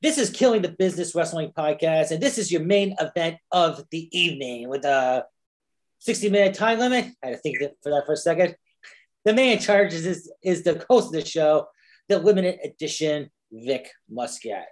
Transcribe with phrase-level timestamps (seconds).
[0.00, 4.08] This is Killing the Business Wrestling Podcast, and this is your main event of the
[4.16, 5.24] evening with a
[5.98, 7.06] 60 minute time limit.
[7.20, 8.54] I had to think for that for a second.
[9.24, 11.66] The man in charge is, is the host of the show,
[12.08, 14.68] the limited edition Vic Muscat.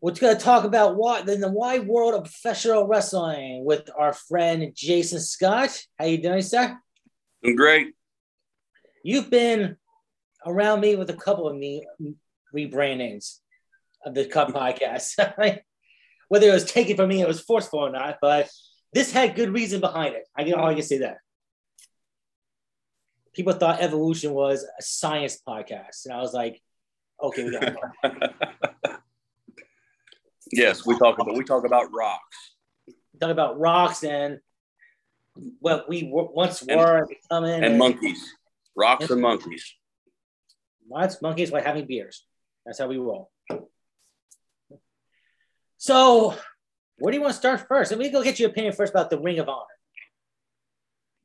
[0.00, 4.12] We're going to talk about what in the wide world of professional wrestling with our
[4.12, 5.76] friend Jason Scott.
[5.98, 6.78] How you doing, sir?
[7.44, 7.88] I'm great.
[9.02, 9.76] You've been
[10.46, 11.84] around me with a couple of me
[12.54, 13.40] rebrandings
[14.04, 15.14] of the Cup podcast.
[16.28, 18.48] Whether it was taken from me, it was forceful or not, but
[18.92, 20.24] this had good reason behind it.
[20.36, 21.18] I can all I can say that.
[23.34, 26.60] People thought evolution was a science podcast, and I was like,
[27.22, 27.74] okay, we got
[30.52, 32.54] Yes, we talk about we talk about rocks.
[32.86, 34.40] We talk about rocks and
[35.60, 38.34] what we once were and, becoming, and, and monkeys,
[38.76, 39.74] rocks and, and monkeys.
[40.90, 42.24] Lots monkeys while having beers.
[42.64, 43.30] That's how we roll.
[45.78, 46.34] So,
[46.98, 47.92] where do you want to start first?
[47.92, 49.64] Let me go get your opinion first about the Ring of Honor,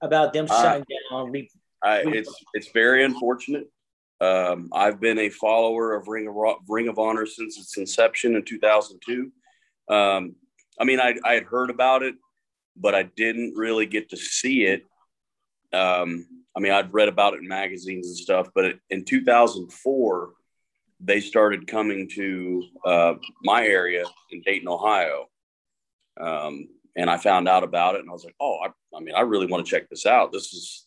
[0.02, 1.32] about them uh, shutting down.
[1.32, 1.50] Re-
[1.84, 3.68] I, it's it's very unfortunate.
[4.22, 6.36] Um, I've been a follower of Ring of
[6.70, 9.32] Ring of Honor since its inception in 2002.
[9.94, 10.36] Um,
[10.80, 12.16] I mean, I, I had heard about it,
[12.78, 14.84] but I didn't really get to see it.
[15.74, 20.30] Um, I mean, I'd read about it in magazines and stuff, but in 2004,
[21.04, 25.28] they started coming to uh, my area in Dayton, Ohio.
[26.20, 29.16] Um, and I found out about it and I was like, oh, I, I mean,
[29.16, 30.32] I really want to check this out.
[30.32, 30.86] This is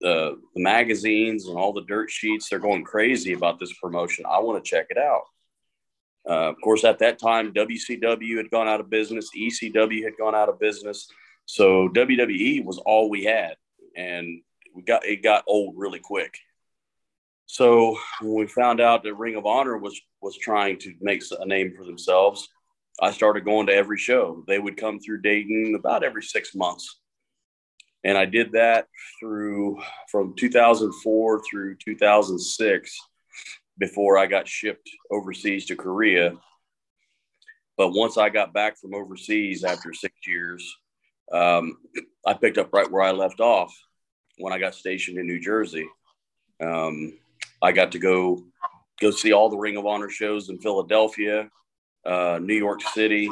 [0.00, 2.48] the, the magazines and all the dirt sheets.
[2.48, 4.26] They're going crazy about this promotion.
[4.28, 5.22] I want to check it out.
[6.28, 10.34] Uh, of course, at that time, WCW had gone out of business, ECW had gone
[10.34, 11.08] out of business.
[11.46, 13.56] So WWE was all we had.
[13.96, 14.42] And
[14.74, 16.38] we got it got old really quick.
[17.48, 21.46] So when we found out that Ring of Honor was was trying to make a
[21.46, 22.46] name for themselves,
[23.00, 24.44] I started going to every show.
[24.46, 27.00] They would come through Dayton about every six months,
[28.04, 28.86] and I did that
[29.18, 32.98] through from 2004 through 2006
[33.78, 36.34] before I got shipped overseas to Korea.
[37.78, 40.76] But once I got back from overseas after six years,
[41.32, 41.78] um,
[42.26, 43.74] I picked up right where I left off
[44.36, 45.88] when I got stationed in New Jersey.
[46.60, 47.14] Um,
[47.60, 48.44] I got to go
[49.00, 51.48] go see all the Ring of Honor shows in Philadelphia,
[52.04, 53.28] uh, New York City,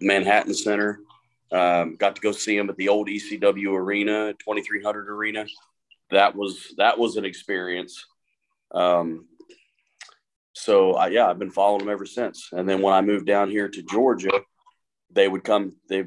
[0.00, 1.00] Manhattan Center.
[1.52, 5.46] Um, got to go see them at the old ECW arena, 2300 arena.
[6.10, 8.04] That was that was an experience.
[8.72, 9.26] Um,
[10.52, 12.48] so I, yeah, I've been following them ever since.
[12.52, 14.40] And then when I moved down here to Georgia,
[15.10, 15.76] they would come.
[15.88, 16.04] They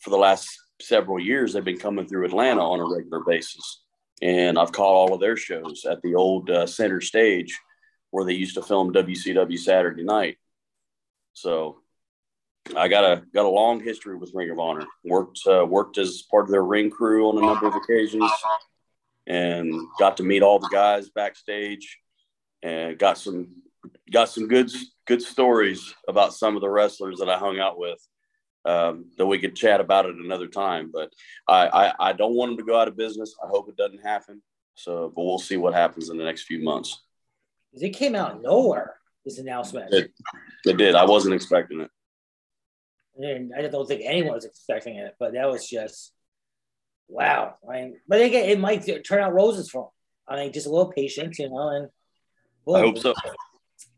[0.00, 0.48] for the last
[0.80, 3.82] several years they've been coming through Atlanta on a regular basis
[4.20, 7.58] and I've caught all of their shows at the old uh, center stage
[8.10, 10.38] where they used to film WCW Saturday Night.
[11.34, 11.80] So
[12.76, 14.86] I got a got a long history with Ring of Honor.
[15.04, 18.30] Worked uh, worked as part of their ring crew on a number of occasions,
[19.26, 21.98] and got to meet all the guys backstage,
[22.62, 23.48] and got some
[24.10, 24.70] got some good
[25.06, 27.98] good stories about some of the wrestlers that I hung out with
[28.68, 30.90] um, that we could chat about it another time.
[30.92, 31.12] But
[31.48, 33.34] I, I, I don't want them to go out of business.
[33.42, 34.42] I hope it doesn't happen.
[34.74, 37.02] So, but we'll see what happens in the next few months.
[37.72, 38.96] It came out nowhere.
[39.24, 39.92] This announcement.
[39.92, 40.12] It,
[40.64, 40.94] it did.
[40.94, 41.90] I wasn't expecting it.
[43.16, 46.12] And I don't think anyone was expecting it, but that was just
[47.08, 47.56] wow.
[47.68, 49.90] I mean, but again, it might turn out roses for
[50.28, 50.38] them.
[50.38, 51.88] I mean, just a little patience, you know, and
[52.74, 53.12] I hope so.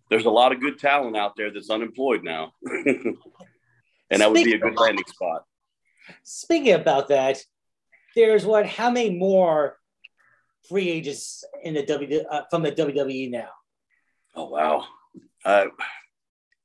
[0.09, 2.53] There's a lot of good talent out there that's unemployed now.
[4.11, 5.45] and that would be a good landing spot.
[6.23, 7.39] Speaking about that,
[8.15, 8.67] there's what?
[8.67, 9.79] How many more
[10.69, 13.49] free agents in the W uh, from the WWE now?
[14.35, 14.85] Oh wow,
[15.45, 15.67] I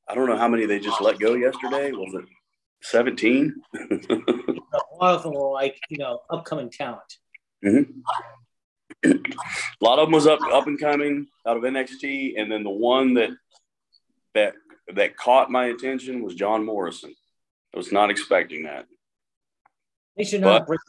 [0.08, 1.92] I don't know how many they just let go yesterday.
[1.92, 2.26] Was it
[2.82, 3.56] seventeen?
[3.76, 7.18] a lot of them were like you know upcoming talent.
[7.64, 8.00] Mm-hmm.
[9.04, 12.70] A lot of them was up up and coming out of NXT, and then the
[12.70, 13.30] one that
[14.34, 14.54] that
[14.94, 17.14] that caught my attention was John Morrison.
[17.76, 18.86] I was not expecting that.
[20.16, 20.80] They should not bring.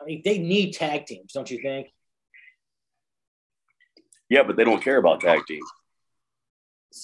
[0.00, 1.92] I mean, they need tag teams, don't you think?
[4.28, 5.70] Yeah, but they don't care about tag teams.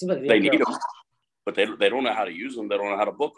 [0.01, 0.75] Like they, they need them,
[1.45, 2.67] but they, they don't know how to use them.
[2.67, 3.35] They don't know how to book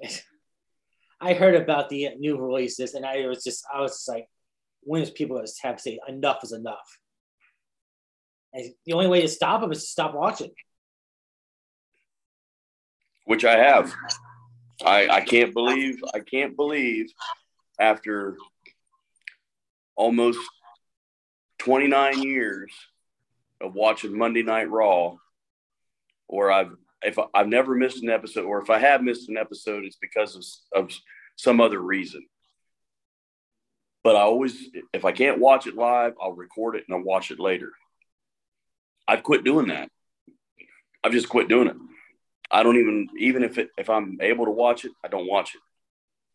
[0.00, 0.10] them.
[1.20, 4.26] I heard about the new releases, and I was just I was just like,
[4.82, 6.98] when is people just have to say enough is enough?
[8.54, 10.52] And the only way to stop them is to stop watching
[13.26, 13.94] which I have.
[14.84, 17.06] I, I can't believe I can't believe
[17.78, 18.36] after
[19.94, 20.38] almost
[21.58, 22.72] 29 years
[23.60, 25.16] of watching Monday Night Raw,
[26.28, 29.84] or I've if I've never missed an episode, or if I have missed an episode,
[29.84, 30.92] it's because of, of
[31.36, 32.26] some other reason.
[34.02, 34.56] But I always,
[34.92, 37.72] if I can't watch it live, I'll record it and I'll watch it later.
[39.08, 39.88] I've quit doing that.
[41.02, 41.76] I've just quit doing it.
[42.50, 45.54] I don't even, even if it, if I'm able to watch it, I don't watch
[45.54, 45.60] it.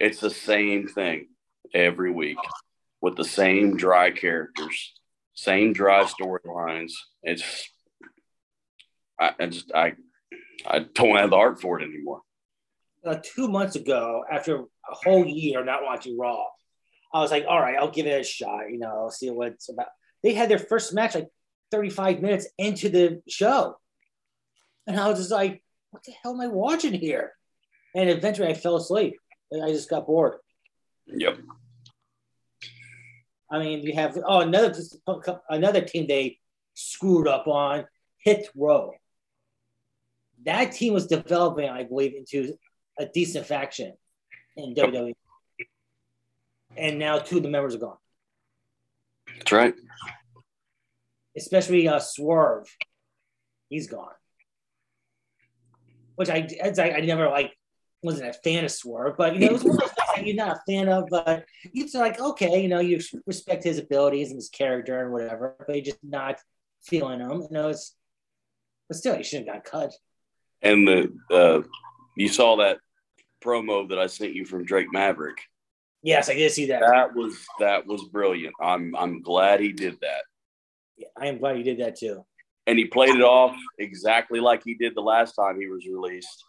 [0.03, 1.27] It's the same thing
[1.73, 2.37] every week
[3.01, 4.93] with the same dry characters,
[5.33, 6.93] same dry storylines.
[7.23, 7.69] It's,
[9.19, 9.93] I, I just, I,
[10.65, 12.21] I don't have the heart for it anymore.
[13.05, 16.43] Uh, two months ago, after a whole year not watching Raw,
[17.13, 18.69] I was like, all right, I'll give it a shot.
[18.69, 19.87] You know, I'll see what's about.
[20.23, 21.27] They had their first match like
[21.71, 23.75] 35 minutes into the show.
[24.87, 27.33] And I was just like, what the hell am I watching here?
[27.95, 29.15] And eventually I fell asleep.
[29.53, 30.35] I just got bored.
[31.07, 31.39] Yep.
[33.51, 34.73] I mean, you have oh another
[35.49, 36.37] another team they
[36.73, 37.85] screwed up on
[38.19, 38.93] Hit Row.
[40.45, 42.53] That team was developing, I believe, into
[42.97, 43.93] a decent faction
[44.55, 45.13] in WWE.
[46.77, 47.97] And now two of the members are gone.
[49.37, 49.73] That's right.
[51.35, 52.73] Especially uh, Swerve,
[53.69, 54.13] he's gone.
[56.21, 57.57] Which I, I, I never like
[58.03, 60.27] wasn't a fan of Swerve, but you know, it was one of those things that
[60.27, 64.29] you're not a fan of, but it's like, okay, you know, you respect his abilities
[64.29, 66.37] and his character and whatever, but you're just not
[66.83, 67.41] feeling him.
[67.41, 67.95] You know, it's
[68.87, 69.93] but still he shouldn't have got cut.
[70.61, 71.61] And the uh,
[72.15, 72.77] you saw that
[73.43, 75.39] promo that I sent you from Drake Maverick.
[76.03, 76.81] Yes, I did see that.
[76.81, 78.53] That was that was brilliant.
[78.61, 80.21] I'm I'm glad he did that.
[80.97, 82.23] Yeah, I am glad he did that too.
[82.67, 86.45] And he played it off exactly like he did the last time he was released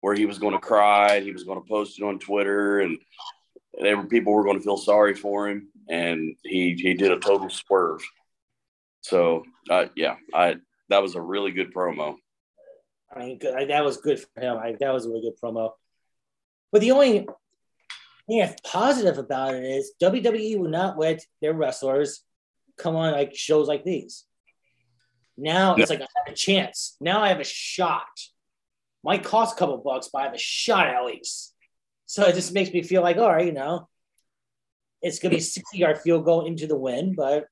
[0.00, 2.98] where he was going to cry he was going to post it on Twitter and
[4.10, 8.02] people were going to feel sorry for him and he he did a total swerve.
[9.00, 10.56] So uh, yeah, I
[10.88, 12.16] that was a really good promo.
[13.14, 14.56] I mean, that was good for him.
[14.56, 15.70] I, that was a really good promo.
[16.72, 17.26] But the only
[18.26, 22.22] thing that's positive about it is WWE will not let their wrestlers
[22.76, 24.24] come on like shows like these.
[25.36, 26.96] Now it's like I have a chance.
[27.00, 28.06] Now I have a shot
[29.04, 31.54] might cost a couple bucks, but I have a shot at least.
[32.06, 33.88] So it just makes me feel like, all right, you know,
[35.02, 37.46] it's gonna be a 60 yard field goal into the win, but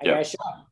[0.00, 0.66] I got a shot.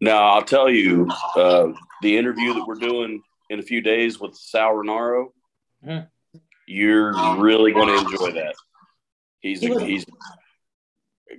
[0.00, 1.68] Now I'll tell you, uh,
[2.02, 5.28] the interview that we're doing in a few days with Sal Rinauro,
[5.84, 6.38] mm-hmm.
[6.66, 8.54] you're really going to enjoy that.
[9.40, 10.04] He's he was, he's.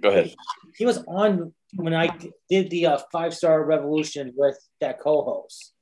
[0.01, 0.33] Go ahead.
[0.75, 2.09] He was on when I
[2.49, 5.73] did the uh, five star revolution with that co-host.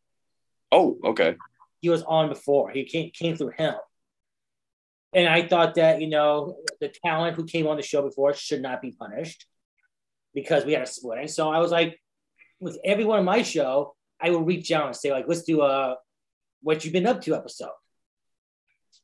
[0.72, 1.36] Oh, okay
[1.82, 2.70] he was on before.
[2.70, 3.74] He came came through him.
[5.14, 8.62] And I thought that, you know, the talent who came on the show before should
[8.62, 9.46] not be punished
[10.34, 11.30] because we had a split.
[11.30, 12.00] So I was like,
[12.62, 15.98] with everyone on my show, I will reach out and say, like, let's do a
[16.62, 17.72] what you've been up to episode.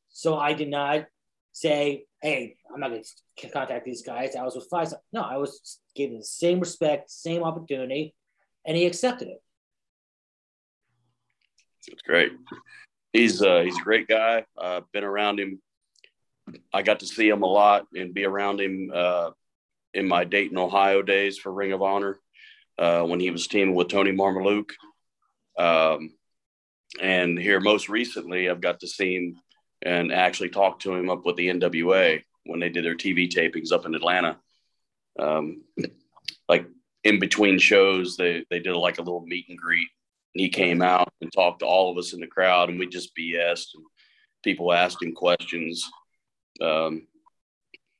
[0.09, 1.07] So I did not
[1.57, 3.03] say, hey, I'm not going
[3.39, 4.35] to contact these guys.
[4.35, 4.93] I was with five.
[5.11, 8.13] No, I was giving the same respect, same opportunity,
[8.65, 9.41] and he accepted it.
[11.87, 12.31] It's great.
[13.11, 14.45] He's uh, he's a great guy.
[14.57, 15.59] I've uh, been around him.
[16.71, 19.31] I got to see him a lot and be around him uh,
[19.93, 22.19] in my Dayton, Ohio days for Ring of Honor
[22.77, 24.71] uh, when he was teaming with Tony Mamaluke.
[25.57, 26.11] Um,
[27.01, 29.37] and here most recently, I've got to see him
[29.81, 33.71] and actually talked to him up with the NWA when they did their TV tapings
[33.71, 34.37] up in Atlanta.
[35.19, 35.63] Um,
[36.49, 36.65] like
[37.03, 39.87] in between shows, they they did like a little meet and greet
[40.37, 42.87] and he came out and talked to all of us in the crowd, and we
[42.87, 43.83] just BS'd and
[44.43, 45.89] people asked him questions.
[46.61, 47.07] Um,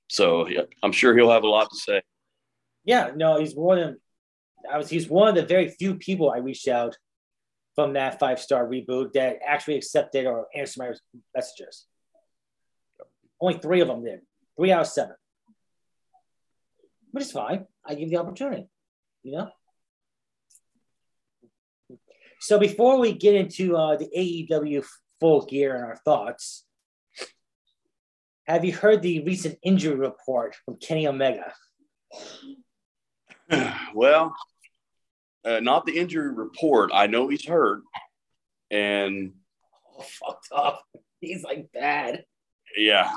[0.08, 2.02] so yeah, I'm sure he'll have a lot to say.
[2.86, 3.96] Yeah, no, he's one of
[4.72, 6.96] I was he's one of the very few people I reached out
[7.78, 10.92] from that five star reboot that actually accepted or answered my
[11.36, 11.86] messages.
[13.40, 14.22] Only three of them did.
[14.58, 15.16] Three out of seven.
[17.12, 17.68] Which is fine.
[17.86, 18.68] I give the opportunity,
[19.22, 19.50] you know?
[22.40, 24.10] So before we get into uh, the
[24.50, 24.84] AEW
[25.20, 26.66] full gear and our thoughts,
[28.48, 31.54] have you heard the recent injury report from Kenny Omega?
[33.96, 34.36] Well,
[35.48, 36.92] uh, not the injury report.
[36.94, 37.82] I know he's hurt,
[38.70, 39.34] and
[39.98, 40.84] oh, fucked up.
[41.22, 42.26] He's like bad.
[42.76, 43.12] Yeah.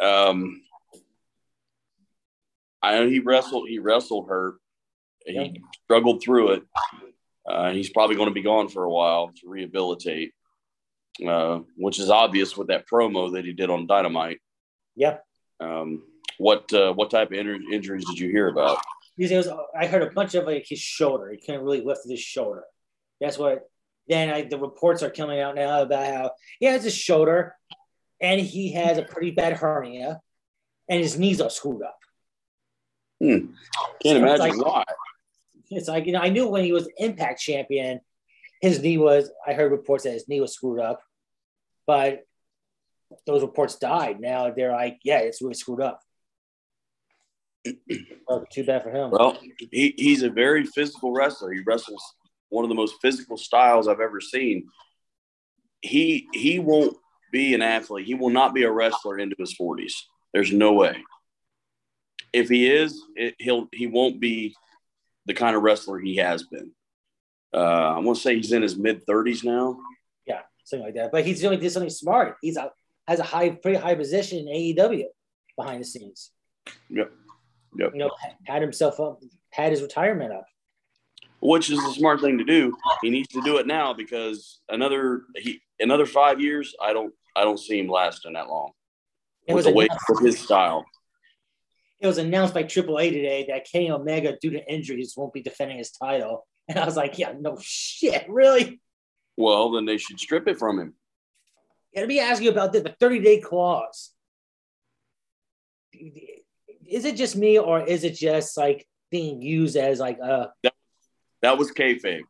[0.00, 0.62] Um,
[2.82, 3.68] I know he wrestled.
[3.68, 4.56] He wrestled hurt.
[5.26, 5.54] He yep.
[5.84, 6.62] struggled through it.
[7.48, 10.32] Uh, he's probably going to be gone for a while to rehabilitate,
[11.26, 14.40] uh, which is obvious with that promo that he did on Dynamite.
[14.94, 15.18] Yeah.
[15.60, 16.02] Um,
[16.38, 18.78] what uh, what type of injuries did you hear about?
[19.16, 21.30] He was, I heard a bunch of like his shoulder.
[21.30, 22.64] He couldn't really lift his shoulder.
[23.20, 23.68] That's what.
[24.06, 26.30] Then I, the reports are coming out now about how
[26.60, 27.56] he has his shoulder,
[28.20, 30.20] and he has a pretty bad hernia,
[30.90, 31.98] and his knees are screwed up.
[33.18, 33.46] Hmm.
[34.02, 34.84] Can't so imagine like, why.
[35.70, 38.00] It's like you know, I knew when he was Impact champion,
[38.60, 39.30] his knee was.
[39.46, 41.00] I heard reports that his knee was screwed up,
[41.86, 42.24] but
[43.26, 44.20] those reports died.
[44.20, 46.00] Now they're like, yeah, it's really screwed up.
[48.28, 49.10] Well, too bad for him.
[49.10, 49.38] Well,
[49.70, 51.52] he, he's a very physical wrestler.
[51.52, 52.02] He wrestles
[52.48, 54.68] one of the most physical styles I've ever seen.
[55.80, 56.96] He he won't
[57.32, 58.06] be an athlete.
[58.06, 60.06] He will not be a wrestler into his forties.
[60.32, 61.02] There's no way.
[62.32, 64.54] If he is, it, he'll he won't be
[65.26, 66.72] the kind of wrestler he has been.
[67.52, 69.78] Uh, I want to say he's in his mid thirties now.
[70.26, 71.12] Yeah, something like that.
[71.12, 72.36] But he's doing something smart.
[72.42, 72.70] He's a
[73.06, 75.04] has a high, pretty high position in AEW
[75.56, 76.30] behind the scenes.
[76.88, 77.12] Yep.
[77.78, 77.90] Yep.
[77.92, 78.10] You know,
[78.44, 80.46] had himself up, had his retirement up.
[81.40, 82.74] Which is a smart thing to do.
[83.02, 87.42] He needs to do it now because another he another five years, I don't I
[87.44, 88.70] don't see him lasting that long.
[89.46, 90.84] It with the way with his style.
[92.00, 95.78] It was announced by AAA today that Kenny Omega, due to injuries, won't be defending
[95.78, 96.46] his title.
[96.66, 98.80] And I was like, yeah, no shit, really?
[99.36, 100.94] Well, then they should strip it from him.
[101.92, 104.12] Yeah, let me ask you about this the 30 day clause.
[106.88, 110.52] Is it just me or is it just like being used as like a.
[110.62, 110.74] That,
[111.42, 112.22] that was kayfabe.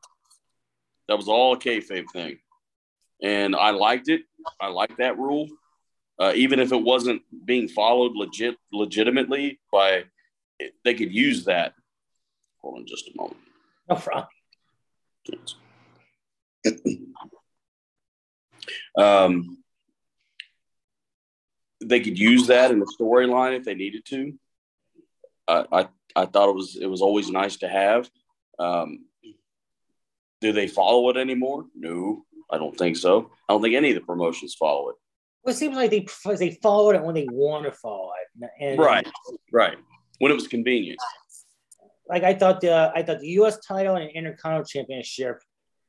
[1.08, 2.38] That was all a kayfabe thing.
[3.23, 4.23] And I liked it.
[4.61, 5.49] I liked that rule.
[6.18, 10.04] Uh, even if it wasn't being followed legit legitimately by
[10.84, 11.75] they could use that
[12.61, 13.37] hold on just a moment
[13.90, 14.28] no problem
[18.99, 19.58] um,
[21.82, 24.32] they could use that in the storyline if they needed to.
[25.49, 28.11] I, I, I thought it was it was always nice to have.
[28.59, 29.07] Um,
[30.41, 31.65] do they follow it anymore?
[31.75, 33.31] No, I don't think so.
[33.49, 34.97] I don't think any of the promotions follow it.
[35.43, 38.51] Well, it seems like they they followed it when they want to follow it.
[38.61, 39.07] And, right,
[39.53, 39.77] right.
[40.19, 40.99] When it was convenient.
[42.09, 43.59] Like I thought the I thought the U.S.
[43.67, 45.41] title and Intercontinental Championship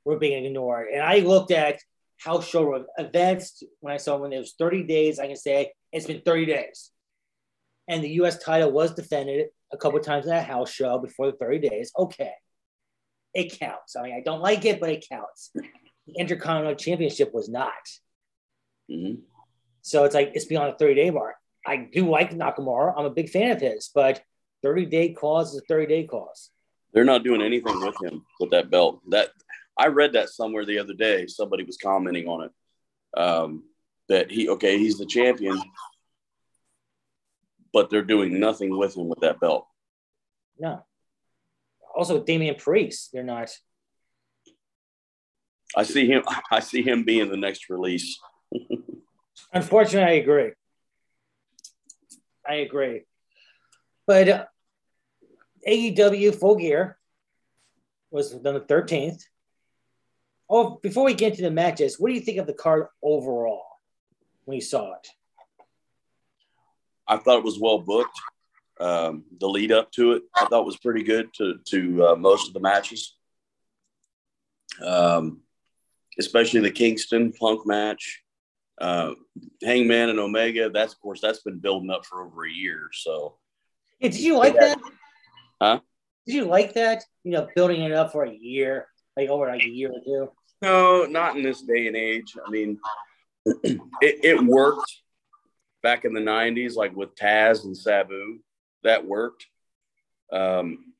[0.06, 1.80] were being ignored, and I looked at
[2.18, 6.08] how show events when I saw when it was 30 days, I can say it's
[6.08, 6.92] been 30 days.
[7.88, 11.38] And the US title was defended a couple times in that house show before the
[11.38, 11.92] 30 days.
[11.98, 12.34] Okay.
[13.34, 13.96] It counts.
[13.96, 15.51] I mean, I don't like it, but it counts.
[16.08, 17.74] The Intercontinental Championship was not.
[18.89, 19.22] Mm-hmm.
[19.82, 21.36] So it's like it's beyond the 30 day mark.
[21.65, 22.94] I do like Nakamura.
[22.96, 24.22] I'm a big fan of his, but
[24.63, 26.51] 30 day cause is a 30 day cause.
[26.94, 29.01] They're not doing anything with him with that belt.
[29.10, 29.30] That
[29.77, 31.27] I read that somewhere the other day.
[31.27, 33.20] Somebody was commenting on it.
[33.20, 33.63] Um,
[34.08, 35.60] that he okay, he's the champion,
[37.75, 39.67] but they're doing nothing with him with that belt.
[40.58, 40.86] No.
[41.94, 43.51] Also, Damian Priest, they're not.
[45.75, 46.24] I see him.
[46.50, 48.17] I see him being the next release.
[49.53, 50.51] Unfortunately, I agree.
[52.48, 53.01] I agree.
[54.08, 54.46] But uh,
[55.67, 56.98] AEW Full Gear
[58.10, 59.22] was on the 13th.
[60.50, 63.65] Oh, before we get into the matches, what do you think of the card overall
[64.46, 65.10] when you saw it?
[67.08, 68.20] I thought it was well booked.
[68.80, 72.48] Um, the lead up to it, I thought was pretty good to to uh, most
[72.48, 73.16] of the matches,
[74.86, 75.42] um,
[76.20, 78.22] especially the Kingston Punk match.
[78.80, 79.14] Uh,
[79.64, 80.70] Hangman and Omega.
[80.70, 82.90] That's of course that's been building up for over a year.
[82.92, 83.38] So,
[84.00, 84.78] yeah, did you like that?
[85.62, 85.80] Huh?
[86.26, 87.04] Did you like that?
[87.24, 90.32] You know, building it up for a year like over like a year or two?
[90.62, 92.36] No, not in this day and age.
[92.46, 92.80] I mean,
[93.46, 94.92] it, it worked
[95.86, 98.39] back in the 90s, like with Taz and Sabu.
[98.84, 99.46] That worked.
[100.34, 100.94] Um,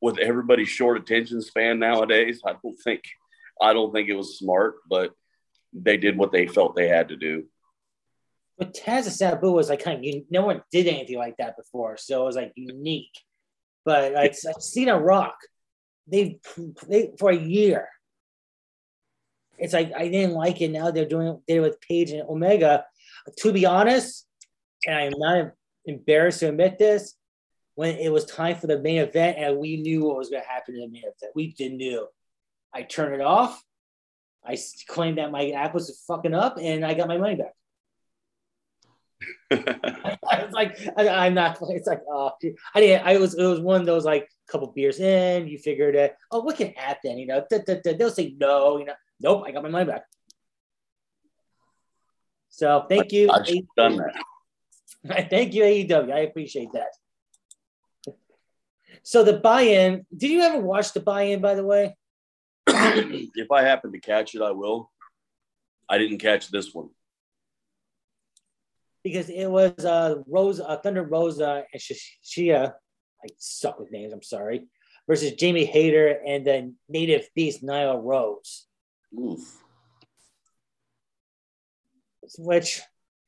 [0.00, 3.02] with everybody's short attention span nowadays, I don't think
[3.60, 5.12] I don't think it was smart, but
[5.72, 7.44] they did what they felt they had to do.
[8.56, 11.96] But Taz and Sabu was like kind of no one did anything like that before,
[11.96, 13.16] so it was like unique.
[13.84, 15.36] But like I've seen a Rock
[16.06, 16.38] They've
[16.88, 17.88] they for a year.
[19.58, 20.70] It's like I didn't like it.
[20.70, 22.84] Now they're doing it with Page and Omega.
[23.38, 24.26] To be honest,
[24.86, 25.52] and I'm not
[25.84, 27.14] embarrassed to admit this,
[27.74, 30.48] when it was time for the main event and we knew what was going to
[30.48, 32.06] happen in the main event, we didn't knew.
[32.74, 33.62] I turned it off.
[34.44, 37.54] I claimed that my app was fucking up, and I got my money back.
[40.32, 41.58] I was like, I, am not.
[41.70, 42.32] It's like, oh,
[42.74, 43.06] I didn't.
[43.06, 43.34] I was.
[43.34, 45.46] It was one of those like couple beers in.
[45.46, 46.16] You figured it.
[46.30, 47.18] Oh, what can happen?
[47.18, 48.78] You know, da, da, da, they'll say no.
[48.78, 49.44] You know, nope.
[49.46, 50.04] I got my money back.
[52.52, 53.30] So thank you.
[53.30, 54.14] I've done that.
[55.30, 56.12] Thank you, AEW.
[56.12, 58.14] I appreciate that.
[59.02, 60.06] So the buy-in.
[60.16, 61.40] Did you ever watch the buy-in?
[61.40, 61.96] By the way,
[62.68, 64.92] if I happen to catch it, I will.
[65.88, 66.90] I didn't catch this one
[69.02, 72.72] because it was uh, Rosa, uh, Thunder Rosa, and Shia.
[73.24, 74.12] I suck with names.
[74.12, 74.68] I'm sorry.
[75.08, 78.66] Versus Jamie Hayter and then native beast Nyla Rose.
[79.18, 79.61] Oof.
[82.38, 82.80] Which,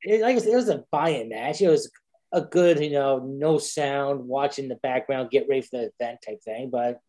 [0.03, 1.61] it, like I said, it was a buy-in match.
[1.61, 1.91] It was
[2.33, 6.43] a good, you know, no sound, watching the background, get ready for the event type
[6.43, 6.71] thing.
[6.71, 7.01] But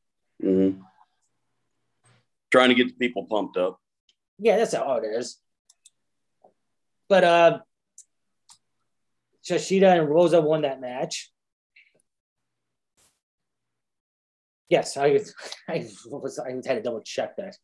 [0.44, 0.82] mm-hmm.
[2.52, 3.80] trying to get the people pumped up.
[4.38, 5.40] Yeah, that's how it is.
[7.10, 7.60] But uh
[9.48, 11.32] Shashida and Rosa won that match.
[14.70, 15.20] Yes, I
[15.70, 17.56] I was I had to double check that.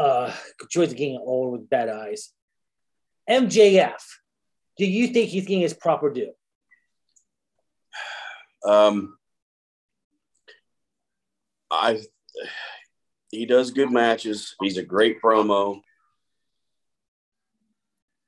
[0.00, 0.32] Uh
[0.70, 2.32] Joy's getting old with bad eyes.
[3.28, 4.00] MJF,
[4.78, 6.32] do you think he's getting his proper due?
[8.64, 9.18] Um
[11.70, 12.00] I
[13.30, 14.56] he does good matches.
[14.60, 15.82] He's a great promo.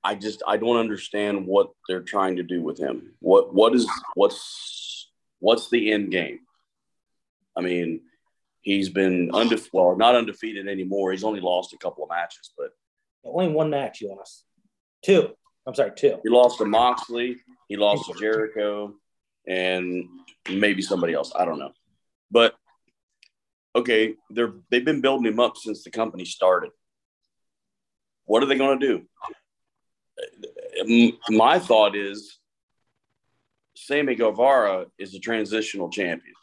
[0.04, 3.14] I just I don't understand what they're trying to do with him.
[3.20, 6.40] What what is what's what's the end game?
[7.56, 8.02] I mean,
[8.62, 9.70] he's been undefeated.
[9.72, 11.12] Well, not undefeated anymore.
[11.12, 12.70] He's only lost a couple of matches, but
[13.24, 14.44] only one match he lost.
[15.02, 15.30] Two.
[15.66, 16.18] I'm sorry, two.
[16.24, 17.36] He lost to Moxley.
[17.68, 18.94] He lost to Jericho,
[19.46, 20.04] and
[20.50, 21.32] maybe somebody else.
[21.36, 21.72] I don't know,
[22.30, 22.54] but
[23.76, 26.70] okay, they're they've been building him up since the company started.
[28.24, 29.04] What are they going to do?
[31.28, 32.38] my thought is
[33.76, 36.34] Sammy Guevara is a transitional champion.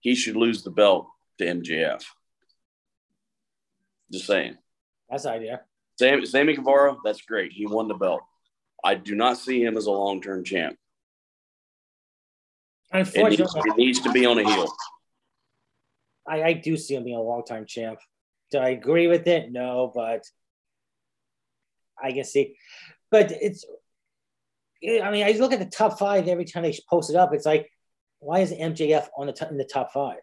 [0.00, 2.04] He should lose the belt to MJF.
[4.10, 4.56] Just saying.
[5.10, 5.60] That's the idea.
[5.98, 7.52] Sammy, Sammy Guevara, that's great.
[7.52, 8.20] He won the belt.
[8.84, 10.76] I do not see him as a long term champ.
[12.92, 14.72] Unfortunately, it needs, it needs, to be on a heel.
[16.26, 17.98] I, I do see him being a long time champ.
[18.50, 19.52] Do I agree with it?
[19.52, 20.24] No, but
[22.02, 22.56] I can see.
[23.10, 23.64] But it's,
[24.82, 27.34] I mean, I look at the top five every time they post it up.
[27.34, 27.70] It's like,
[28.20, 30.20] why is MJF on the top, in the top five?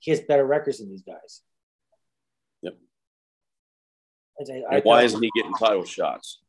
[0.00, 1.42] He has better records than these guys.
[2.62, 2.74] Yep.
[4.40, 6.40] I, I why isn't he getting title shots?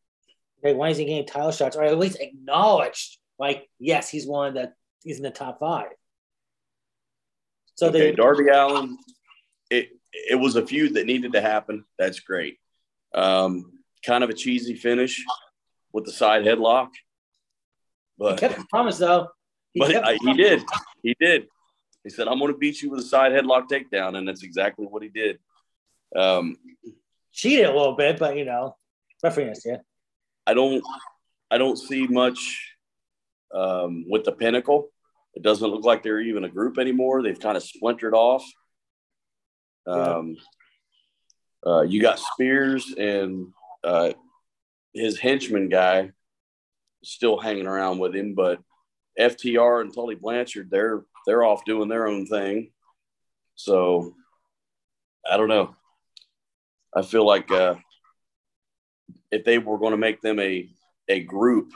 [0.60, 1.76] Okay, why is he getting title shots?
[1.76, 5.90] Or at least acknowledged, like, yes, he's one of the he's in the top five.
[7.76, 8.98] So okay, they, Darby Allin,
[9.70, 11.86] it it was a feud that needed to happen.
[11.98, 12.58] That's great.
[13.14, 15.24] Um, kind of a cheesy finish
[15.92, 16.90] with the side headlock.
[18.18, 19.30] But he kept the promise though.
[19.76, 20.64] But I, he did.
[21.02, 21.48] He did.
[22.04, 24.86] He said, "I'm going to beat you with a side headlock takedown," and that's exactly
[24.86, 25.40] what he did.
[26.16, 26.58] Um,
[27.32, 28.76] Cheated a little bit, but you know,
[29.24, 29.78] reference, yeah.
[30.46, 30.84] I don't.
[31.50, 32.76] I don't see much
[33.54, 34.90] um, with the Pinnacle.
[35.36, 37.24] It doesn't look like they're even a group anymore.
[37.24, 38.44] They've kind of splintered off.
[39.88, 40.38] Um,
[41.66, 43.48] uh, you got Spears and
[43.84, 44.14] uh,
[44.94, 46.12] his henchman guy
[47.04, 48.60] still hanging around with him, but
[49.20, 52.72] FTR and Tully Blanchard, they're they're off doing their own thing.
[53.56, 54.16] So
[55.30, 55.76] I don't know.
[56.96, 57.76] I feel like uh,
[59.32, 60.70] if they were going to make them a
[61.08, 61.72] a group,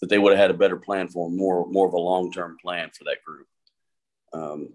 [0.00, 2.32] that they would have had a better plan for them, more more of a long
[2.32, 3.46] term plan for that group.
[4.32, 4.74] Um,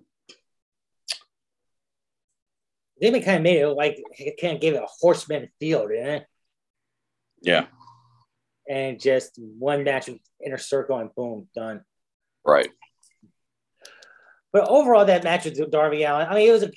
[3.02, 4.02] they kind of made it like
[4.40, 6.28] kind of gave it a horseman feel, didn't it?
[7.42, 7.66] Yeah.
[8.68, 11.82] And just one match of inner circle and boom, done.
[12.44, 12.70] Right.
[14.52, 16.72] But overall, that match with Darby Allin, I mean, it was a,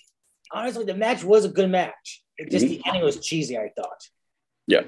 [0.53, 2.23] honestly, the match was a good match.
[2.37, 2.75] It just mm-hmm.
[2.75, 4.03] the ending was cheesy, I thought.
[4.67, 4.83] Yeah.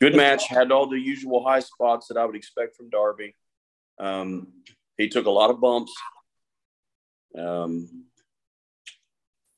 [0.00, 0.46] Good match.
[0.46, 3.34] Had all the usual high spots that I would expect from Darby.
[3.98, 4.48] Um,
[4.96, 5.92] he took a lot of bumps.
[7.36, 8.06] Um,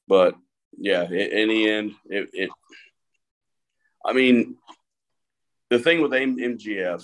[0.09, 0.35] but
[0.77, 2.51] yeah, in the end, it, it
[4.05, 4.57] I mean,
[5.71, 7.03] the thing with MJF,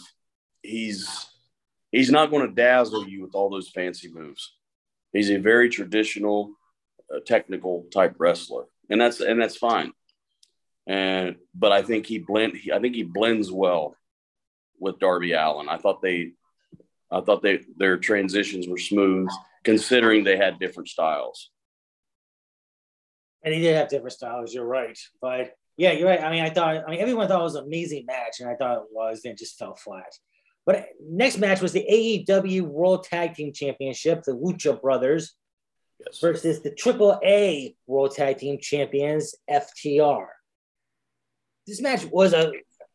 [0.63, 1.27] he's
[1.93, 4.53] he's not going to dazzle you with all those fancy moves.
[5.13, 6.53] He's a very traditional,
[7.15, 9.93] uh, technical type wrestler, and that's and that's fine.
[10.87, 12.57] And but I think he blend.
[12.57, 13.97] He, I think he blends well
[14.79, 15.69] with Darby Allin.
[15.69, 16.33] I thought they,
[17.11, 19.29] I thought they their transitions were smooth,
[19.65, 21.51] considering they had different styles.
[23.43, 24.53] And he did have different styles.
[24.53, 26.23] You're right, but yeah, you're right.
[26.23, 28.55] I mean, I thought, I mean, everyone thought it was an amazing match, and I
[28.55, 30.13] thought it was, then it just fell flat.
[30.65, 31.87] But next match was the
[32.29, 35.35] AEW World Tag Team Championship, the Lucha Brothers
[36.05, 36.19] yes.
[36.19, 40.27] versus the Triple A World Tag Team Champions, FTR.
[41.67, 42.53] This match was a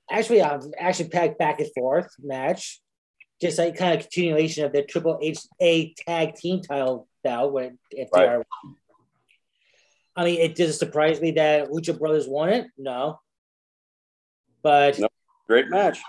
[0.09, 2.81] actually um, a action packed back and forth match.
[3.41, 7.79] just like kind of continuation of the Triple H A tag team title bout when
[7.97, 8.37] FTR.
[8.37, 8.45] Right.
[10.15, 12.67] I mean, it does surprise me that Lucha Brothers won it.
[12.77, 13.19] No,
[14.61, 15.07] but no,
[15.47, 15.99] great match,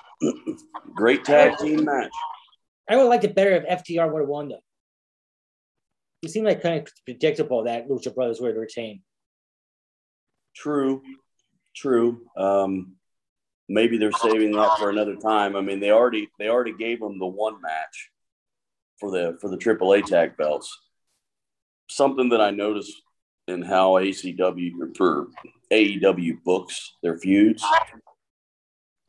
[0.94, 2.10] great tag team match.
[2.88, 4.60] I would have liked it better if FTR would have won though.
[6.22, 9.02] It seemed like kind of predictable that Lucha Brothers would retain.
[10.54, 11.02] True,
[11.74, 12.20] true.
[12.36, 12.96] Um,
[13.68, 15.56] maybe they're saving that for another time.
[15.56, 18.10] I mean, they already they already gave them the one match
[19.00, 20.76] for the for the AAA tag belts.
[21.88, 22.92] Something that I noticed
[23.48, 25.28] in how ACW for
[25.72, 27.64] AEW books their feuds,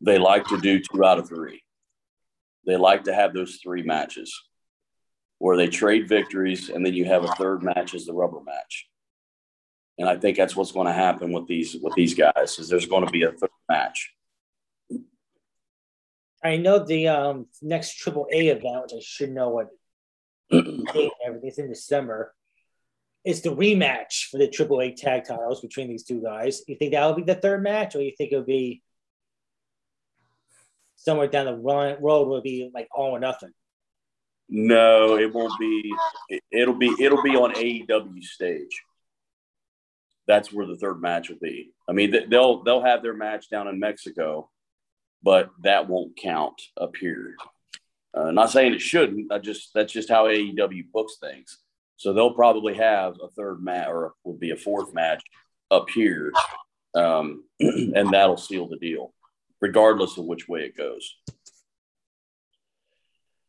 [0.01, 1.61] they like to do two out of three.
[2.65, 4.33] They like to have those three matches
[5.39, 8.87] where they trade victories and then you have a third match as the rubber match.
[9.97, 12.87] And I think that's what's going to happen with these with these guys is there's
[12.87, 14.11] going to be a third match.
[16.43, 19.67] I know the um, next Triple A event, which I should know what
[20.51, 22.33] everything's in December.
[23.25, 26.61] It's the rematch for the Triple A tag titles between these two guys.
[26.67, 28.81] You think that'll be the third match, or you think it'll be
[30.95, 33.51] somewhere down the run, road will be like all or nothing?
[34.49, 35.93] No, it won't be.
[36.51, 38.83] It'll be it'll be on AEW stage.
[40.27, 41.71] That's where the third match will be.
[41.87, 44.49] I mean, they'll they'll have their match down in Mexico,
[45.21, 47.35] but that won't count up here.
[48.13, 49.31] Uh, not saying it shouldn't.
[49.31, 51.57] I just that's just how AEW books things.
[51.97, 55.23] So they'll probably have a third match or will be a fourth match
[55.71, 56.31] up here,
[56.95, 59.13] um, and that'll seal the deal,
[59.61, 61.15] regardless of which way it goes.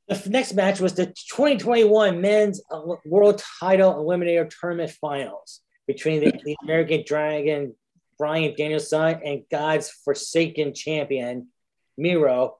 [0.08, 2.60] The next match was the 2021 Men's
[3.06, 7.74] World Title Eliminator Tournament Finals between the, the American Dragon
[8.18, 11.48] Brian Danielson and God's Forsaken Champion
[11.96, 12.58] Miro.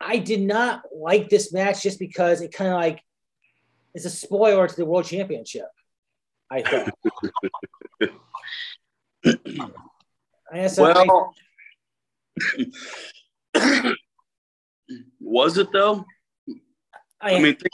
[0.00, 3.02] I did not like this match just because it kind of like
[3.94, 5.68] it's a spoiler to the World Championship.
[6.50, 6.90] I think.
[10.68, 11.34] thought.
[13.54, 13.94] well,
[15.20, 16.04] was it though?
[17.20, 17.72] I, I mean, think,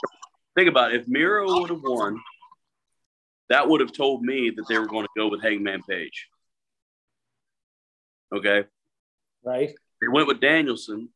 [0.55, 1.01] think about it.
[1.01, 2.21] If Miro would have won,
[3.49, 6.27] that would have told me that they were going to go with Hangman Page.
[8.33, 8.63] Okay.
[9.43, 9.73] Right.
[9.99, 11.09] They went with Danielson.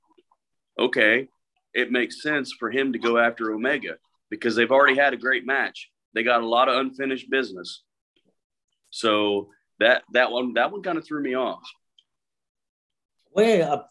[0.77, 1.29] Okay.
[1.73, 3.95] It makes sense for him to go after Omega
[4.35, 5.91] because they've already had a great match.
[6.13, 7.83] They got a lot of unfinished business.
[8.89, 11.63] So that that one that one kind of threw me off.
[13.31, 13.83] When uh,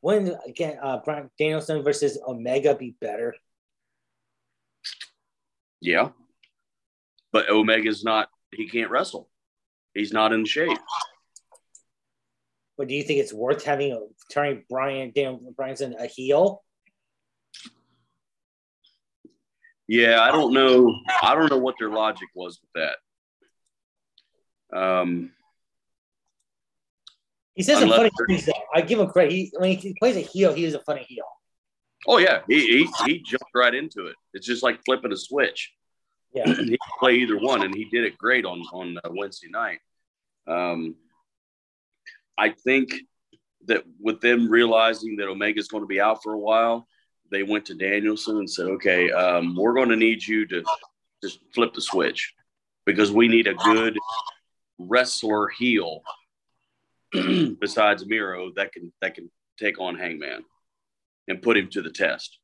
[0.00, 3.34] when again uh, Brian Danielson versus Omega be better?
[5.80, 6.10] Yeah,
[7.32, 8.28] but Omega's not.
[8.52, 9.28] He can't wrestle.
[9.94, 10.78] He's not in shape.
[12.78, 14.00] But do you think it's worth having a
[14.32, 16.62] turning Brian Dan Bryanson a heel?
[19.88, 20.94] Yeah, I don't know.
[21.22, 22.70] I don't know what their logic was with
[24.72, 24.78] that.
[24.78, 25.32] Um,
[27.54, 28.48] he says a funny things.
[28.74, 29.32] I give him credit.
[29.32, 31.24] He, when he plays a heel, he is a funny heel.
[32.06, 34.16] Oh yeah, he, he he jumped right into it.
[34.32, 35.72] It's just like flipping a switch.
[36.34, 39.48] Yeah, he can play either one, and he did it great on on uh, Wednesday
[39.50, 39.78] night.
[40.46, 40.96] Um,
[42.38, 42.94] I think
[43.66, 46.88] that with them realizing that Omega is going to be out for a while,
[47.32, 50.62] they went to Danielson and said, "Okay, um, we're going to need you to
[51.22, 52.34] just flip the switch
[52.84, 53.98] because we need a good
[54.78, 56.02] wrestler heel
[57.12, 60.44] besides Miro that can that can take on Hangman
[61.26, 62.38] and put him to the test."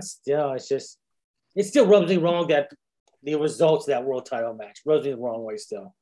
[0.00, 0.98] Still, it's just
[1.56, 2.70] it still rubs me wrong that
[3.22, 5.94] the results of that world title match rubs me the wrong way still.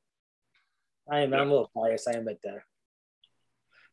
[1.10, 1.34] I am.
[1.34, 2.08] I'm a little biased.
[2.08, 2.60] I admit that.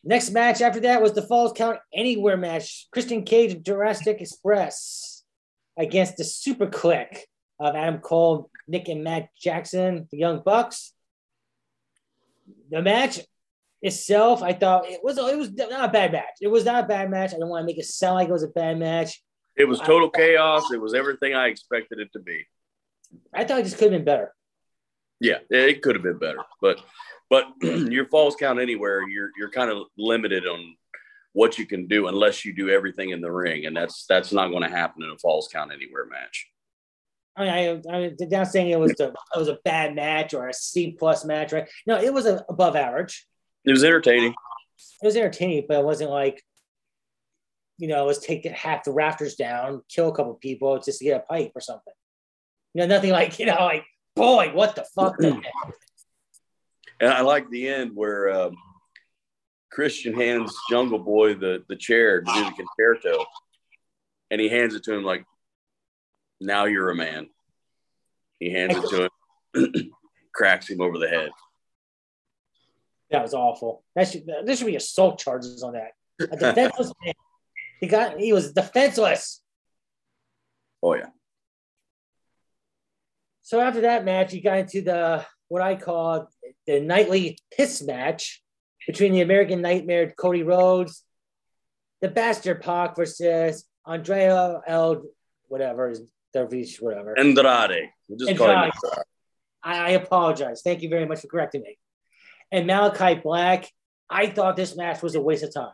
[0.03, 2.87] Next match after that was the Falls Count Anywhere match.
[2.91, 5.23] Christian Cage and Jurassic Express
[5.77, 7.19] against the Super Kliq
[7.59, 10.93] of Adam Cole, Nick and Matt Jackson, the Young Bucks.
[12.69, 13.19] The match
[13.81, 16.37] itself, I thought it was it was not a bad match.
[16.41, 17.33] It was not a bad match.
[17.33, 19.21] I don't want to make it sound like it was a bad match.
[19.55, 20.71] It was total uh, chaos.
[20.71, 22.45] It was everything I expected it to be.
[23.33, 24.33] I thought it just could have been better.
[25.19, 26.79] Yeah, it could have been better, but
[27.29, 29.07] but your falls count anywhere.
[29.07, 30.75] You're you're kind of limited on
[31.33, 34.49] what you can do unless you do everything in the ring, and that's that's not
[34.49, 36.47] going to happen in a falls count anywhere match.
[37.35, 40.49] I mean, I, I'm not saying it was a it was a bad match or
[40.49, 41.69] a C plus match, right?
[41.85, 43.25] No, it was a, above average.
[43.65, 44.33] It was entertaining.
[45.01, 46.41] It was entertaining, but it wasn't like,
[47.77, 51.17] you know, let's take half the rafters down, kill a couple people just to get
[51.17, 51.93] a pipe or something.
[52.73, 55.15] You know, nothing like you know, like boy, what the fuck?
[56.99, 58.55] and I like the end where um,
[59.71, 63.25] Christian hands Jungle Boy the the chair to do the Con-Chair-To,
[64.31, 65.25] and he hands it to him like,
[66.39, 67.29] "Now you're a man."
[68.39, 69.09] He hands it to
[69.55, 69.73] him,
[70.33, 71.31] cracks him over the head.
[73.11, 73.83] That was awful.
[73.95, 75.91] That should there should be assault charges on that.
[76.21, 77.13] A defenseless man.
[77.79, 79.41] He got he was defenseless.
[80.81, 81.09] Oh yeah.
[83.41, 86.29] So after that match, he got into the what I call
[86.65, 88.41] the nightly piss match
[88.87, 91.03] between the American Nightmare Cody Rhodes,
[92.01, 95.03] the Bastard Pac versus Andrea El
[95.47, 95.93] whatever
[96.33, 97.89] Dervish whatever Andrade.
[98.07, 98.73] We'll just call him Andrade.
[98.83, 99.05] Andrade.
[99.63, 100.61] I, I apologize.
[100.63, 101.77] Thank you very much for correcting me.
[102.51, 103.69] And Malakai Black,
[104.09, 105.73] I thought this match was a waste of time.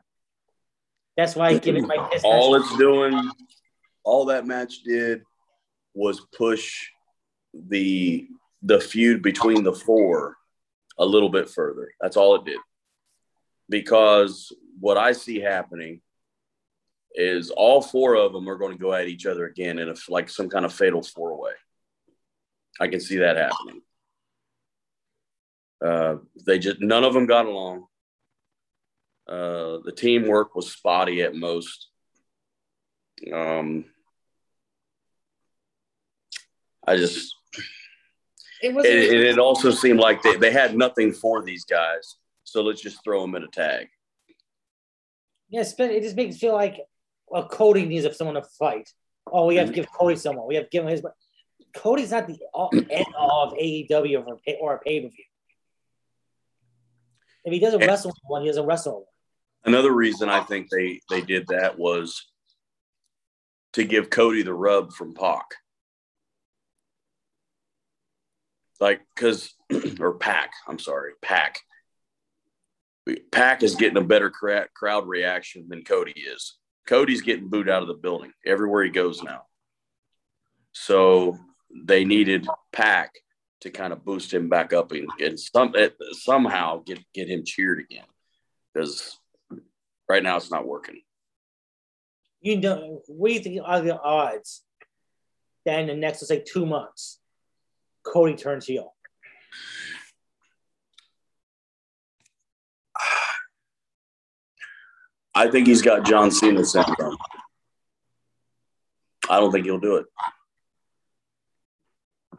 [1.16, 2.68] That's why I give it my piss All match.
[2.68, 3.32] it's doing,
[4.04, 5.22] all that match did
[5.94, 6.90] was push
[7.54, 8.28] the
[8.62, 10.36] the feud between the four
[10.98, 11.92] a little bit further.
[12.00, 12.60] That's all it did.
[13.70, 16.02] Because what I see happening
[17.14, 19.96] is all four of them are going to go at each other again in a,
[20.10, 21.52] like some kind of fatal four way.
[22.80, 23.82] I can see that happening.
[25.84, 27.86] Uh, they just none of them got along.
[29.28, 31.88] Uh, the teamwork was spotty at most.
[33.34, 33.86] Um,
[36.86, 37.35] I just
[38.66, 42.16] It was it, it, it also seemed like they, they had nothing for these guys,
[42.44, 43.90] so let's just throw them in a tag.
[45.50, 46.80] yes, but it just makes it feel like
[47.28, 48.90] well, Cody needs someone to fight.
[49.32, 49.82] Oh, we have to mm-hmm.
[49.82, 50.48] give Cody someone.
[50.48, 51.04] We have to give him his.
[51.76, 55.24] Cody's not the all, end all of AEW or, a- or a pay per view.
[57.44, 59.74] If he doesn't wrestle one, he doesn't wrestle one.
[59.74, 62.26] Another reason I think they they did that was
[63.74, 65.44] to give Cody the rub from Pac.
[68.80, 69.54] Like, because,
[70.00, 71.60] or Pack, I'm sorry, Pack.
[73.32, 76.58] Pack is getting a better crowd reaction than Cody is.
[76.88, 79.44] Cody's getting booed out of the building everywhere he goes now.
[80.72, 81.38] So
[81.74, 83.14] they needed Pack
[83.62, 87.44] to kind of boost him back up and, and some, eh, somehow get, get him
[87.46, 88.06] cheered again.
[88.74, 89.18] Because
[90.10, 91.02] right now it's not working.
[92.42, 94.64] You know, what do you think are the odds
[95.66, 97.20] that in the next, let's say, two months,
[98.06, 98.94] Cody turns heel?
[105.36, 107.18] I think he's got John Cena syndrome.
[109.30, 110.06] I don't think he'll do it.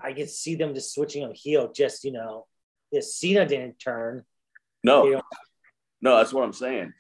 [0.01, 1.73] I can see them just switching him heel.
[1.73, 2.47] Just you know,
[2.93, 4.25] if Cena didn't turn,
[4.85, 5.21] No,
[6.01, 6.93] no, that's what I'm saying.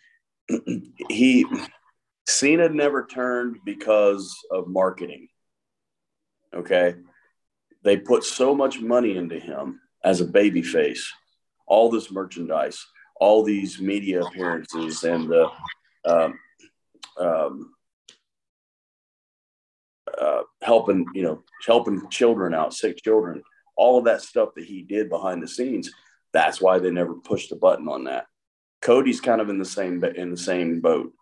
[1.09, 1.47] he
[2.27, 5.29] Cena never turned because of marketing.
[6.55, 6.95] Okay.
[7.87, 11.09] They put so much money into him as a baby face,
[11.69, 12.85] all this merchandise,
[13.21, 15.51] all these media appearances, and uh,
[16.05, 16.39] um,
[17.17, 17.75] um,
[20.21, 23.41] uh, helping, you know, helping children out, sick children,
[23.77, 25.93] all of that stuff that he did behind the scenes.
[26.33, 28.27] That's why they never pushed the button on that.
[28.83, 31.13] Cody's kind of in the same in the same boat.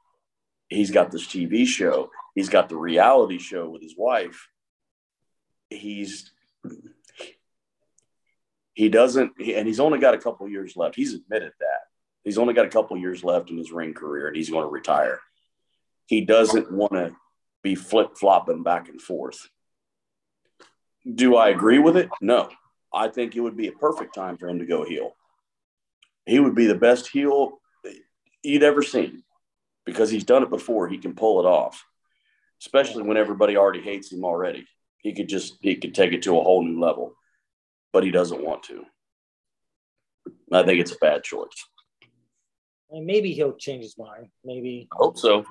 [0.71, 2.09] He's got this TV show.
[2.35, 4.49] He's got the reality show with his wife.
[5.69, 6.31] He's
[8.75, 10.97] he doesn't, and he's only got a couple years left.
[10.97, 11.81] He's admitted that
[12.23, 14.71] he's only got a couple years left in his ring career, and he's going to
[14.71, 15.21] retire.
[16.07, 17.15] He doesn't want to
[17.63, 19.49] be flip flopping back and forth.
[21.13, 22.09] Do I agree with it?
[22.21, 22.51] No.
[22.93, 25.15] I think it would be a perfect time for him to go heel
[26.27, 27.61] he would be the best heel
[28.43, 29.23] you'd ever seen
[29.85, 30.89] because he's done it before.
[30.89, 31.85] He can pull it off,
[32.61, 34.67] especially when everybody already hates him already.
[35.05, 37.15] He could just he could take it to a whole new level,
[37.93, 38.85] but he doesn't want to.
[40.53, 41.65] I think it's a bad choice.
[42.91, 44.29] and maybe he'll change his mind.
[44.45, 45.45] Maybe I hope so.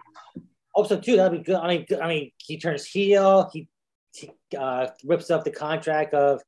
[0.74, 1.56] also too that'd be good.
[1.62, 3.50] I mean, I mean, he turns heel.
[3.54, 3.70] He,
[4.14, 6.42] he uh, rips up the contract of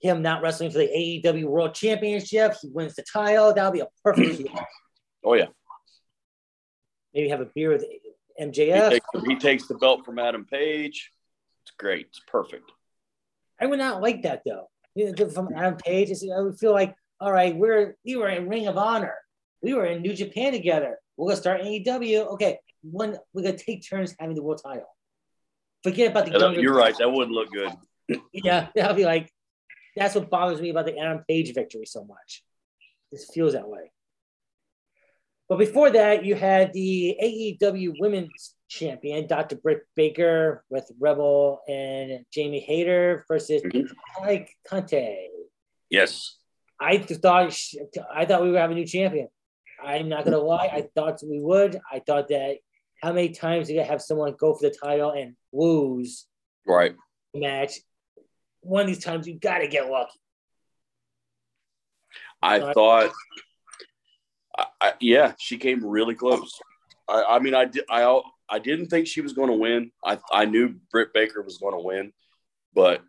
[0.00, 0.86] him not wrestling for the
[1.24, 2.54] AEW World Championship.
[2.62, 3.52] He wins the title.
[3.52, 4.42] That'll be a perfect.
[5.24, 5.46] Oh yeah,
[7.12, 7.84] Maybe have a beer with
[8.38, 8.90] he MJF.
[8.90, 11.10] takes, he takes the belt from Adam Page.
[11.68, 12.06] It's great.
[12.06, 12.72] It's perfect.
[13.60, 14.70] I would not like that though.
[14.94, 18.48] You know, From Adam Page, I would feel like, all right, we're we were in
[18.48, 19.14] Ring of Honor,
[19.62, 20.98] we were in New Japan together.
[21.16, 22.32] We're gonna start AEW.
[22.32, 24.88] Okay, one we're gonna take turns having the world title.
[25.84, 26.38] Forget about the.
[26.38, 26.96] Yeah, You're right.
[26.98, 28.20] That wouldn't look good.
[28.32, 29.30] Yeah, that'll be like.
[29.94, 32.44] That's what bothers me about the Adam Page victory so much.
[33.12, 33.90] This feels that way.
[35.48, 39.56] But before that, you had the AEW Women's Champion, Dr.
[39.56, 43.90] Britt Baker, with Rebel and Jamie Hayter versus Mhm.
[44.20, 45.28] Mike Conte.
[45.88, 46.36] Yes.
[46.78, 47.76] I thought sh-
[48.12, 49.28] I thought we were having a new champion.
[49.82, 51.80] I'm not gonna lie, I thought we would.
[51.90, 52.58] I thought that
[53.02, 56.26] how many times you have someone go for the title and lose
[56.66, 56.94] right
[57.34, 57.80] match?
[58.60, 60.18] One of these times you gotta get lucky.
[62.42, 63.12] I thought,
[64.58, 66.58] I, I, yeah, she came really close.
[67.08, 69.92] I, I mean, I did, I, I didn't think she was going to win.
[70.04, 72.12] I, I knew Britt Baker was going to win,
[72.74, 73.02] but,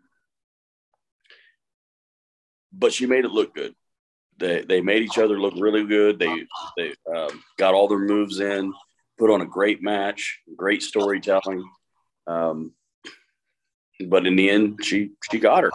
[2.72, 3.74] but she made it look good.
[4.38, 6.18] They, they made each other look really good.
[6.18, 8.72] They, they um, got all their moves in,
[9.18, 11.68] put on a great match, great storytelling.
[12.26, 12.72] Um,
[14.06, 15.72] but in the end, she, she got her.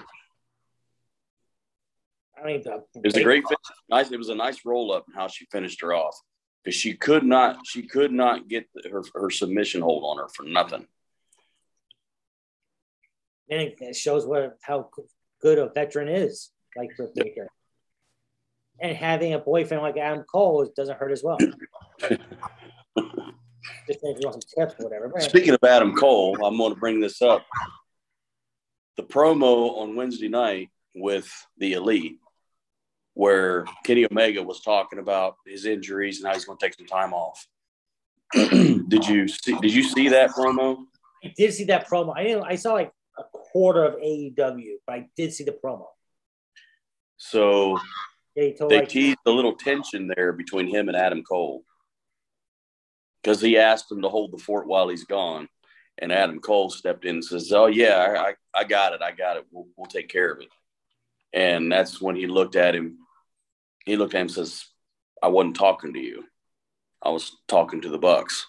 [2.37, 3.59] I mean, it was a great finish.
[3.89, 4.11] Nice.
[4.11, 6.15] It was a nice roll up how she finished her off
[6.63, 10.43] because she could not she could not get her her submission hold on her for
[10.43, 10.85] nothing.
[13.49, 14.89] And it shows what how
[15.41, 17.47] good a veteran is, like Britt Baker.
[18.81, 21.37] And having a boyfriend like Adam Cole doesn't hurt as well.
[23.87, 25.13] Just if you want some tips whatever.
[25.19, 27.45] Speaking of Adam Cole, I'm going to bring this up.
[28.97, 32.19] The promo on Wednesday night with the Elite
[33.15, 36.85] where Kenny Omega was talking about his injuries and how he's going to take some
[36.85, 37.47] time off.
[38.33, 39.57] did you see?
[39.59, 40.85] Did you see that promo?
[41.23, 42.13] I did see that promo.
[42.15, 42.43] I didn't.
[42.43, 45.85] I saw like a quarter of AEW, but I did see the promo.
[47.17, 47.79] So
[48.35, 51.63] they, they like, teased a little tension there between him and Adam Cole
[53.23, 55.47] because he asked him to hold the fort while he's gone,
[55.99, 59.01] and Adam Cole stepped in and says, "Oh yeah, I, I got it.
[59.01, 59.45] I got it.
[59.51, 60.49] We'll, we'll take care of it."
[61.31, 62.97] And that's when he looked at him
[63.85, 64.65] he looked at him and says,
[65.21, 66.25] I wasn't talking to you.
[67.01, 68.47] I was talking to the Bucks.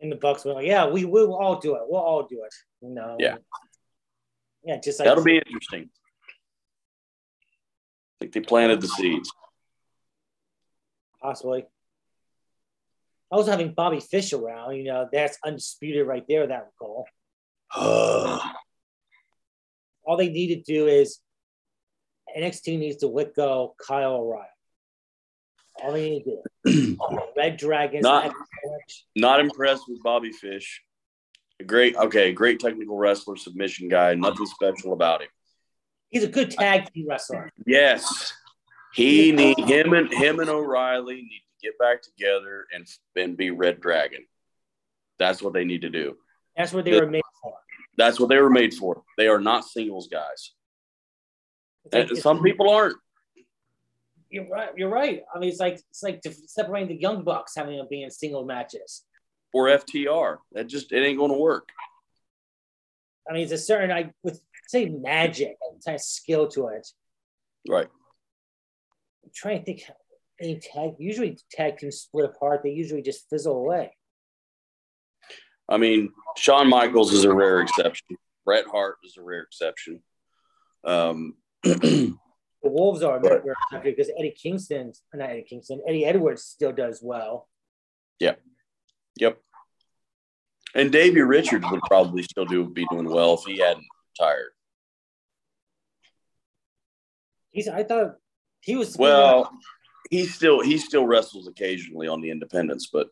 [0.00, 1.82] And the Bucks were like, Yeah, we will all do it.
[1.86, 2.54] We'll all do it.
[2.80, 3.16] You know.
[3.18, 3.36] Yeah.
[4.64, 5.90] Yeah, just like that'll be interesting.
[8.14, 9.30] I think they planted the seeds.
[11.22, 11.64] Possibly.
[13.32, 17.06] I was having Bobby Fish around, you know, that's undisputed right there, that goal.
[17.76, 18.40] all
[20.16, 21.18] they need to do is
[22.36, 24.46] NXT needs to let go Kyle O'Reilly.
[25.82, 26.96] All they need to do.
[27.36, 28.02] Red Dragons.
[28.02, 28.34] Not,
[29.14, 30.82] not impressed with Bobby Fish.
[31.60, 34.14] A great, okay, great technical wrestler, submission guy.
[34.14, 35.28] Nothing special about him.
[36.08, 37.50] He's a good tag team wrestler.
[37.66, 38.32] Yes,
[38.94, 43.50] he need him and him and O'Reilly need to get back together and and be
[43.50, 44.24] Red Dragon.
[45.18, 46.16] That's what they need to do.
[46.56, 47.54] That's what they were made for.
[47.96, 49.02] That's what they were made for.
[49.16, 50.52] They are not singles guys.
[51.92, 52.96] Like, some people aren't.
[54.30, 54.70] You're right.
[54.76, 55.22] You're right.
[55.34, 59.04] I mean, it's like it's like separating the young bucks having them being single matches.
[59.54, 60.38] Or FTR.
[60.52, 61.68] That just it ain't going to work.
[63.28, 66.86] I mean, it's a certain I would say magic and kind of skill to it.
[67.68, 67.88] Right.
[69.24, 69.84] I'm trying to think.
[70.38, 72.60] Any tag usually tag can split apart.
[72.62, 73.96] They usually just fizzle away.
[75.66, 78.18] I mean, Shawn Michaels is a rare exception.
[78.44, 80.02] Bret Hart is a rare exception.
[80.84, 81.34] Um,
[81.74, 82.16] the
[82.62, 83.20] Wolves are
[83.82, 87.48] because Eddie Kingston, not Eddie Kingston, Eddie Edwards still does well.
[88.18, 88.34] Yeah.
[89.16, 89.38] Yep.
[90.74, 93.86] And Davey Richards would probably still do be doing well if he hadn't
[94.18, 94.50] retired.
[97.50, 98.16] He's I thought
[98.60, 99.50] he was well,
[100.10, 103.08] he still he still wrestles occasionally on the independents, but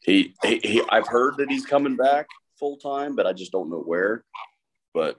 [0.00, 2.26] he, he, he I've heard that he's coming back
[2.58, 4.24] full time, but I just don't know where.
[4.94, 5.18] But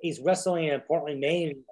[0.00, 1.64] he's wrestling in Portland, Maine,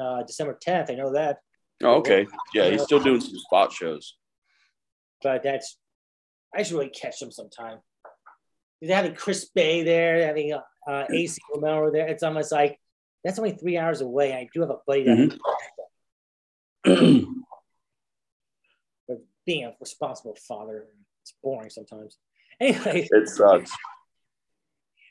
[0.00, 0.90] uh, December 10th.
[0.90, 1.38] I know that.
[1.82, 2.26] Oh, okay.
[2.54, 4.16] Yeah, he's still doing some spot shows.
[5.22, 5.78] But that's,
[6.54, 7.78] I should really catch him sometime.
[8.80, 12.06] He's having Chris Bey there, having uh, uh, AC Romero there.
[12.08, 12.78] It's almost like
[13.24, 14.32] that's only three hours away.
[14.34, 15.38] I do have a buddy that.
[16.86, 17.32] Mm-hmm.
[19.08, 20.86] but being a responsible father,
[21.22, 22.18] it's boring sometimes.
[22.60, 23.70] Anyway, it sucks.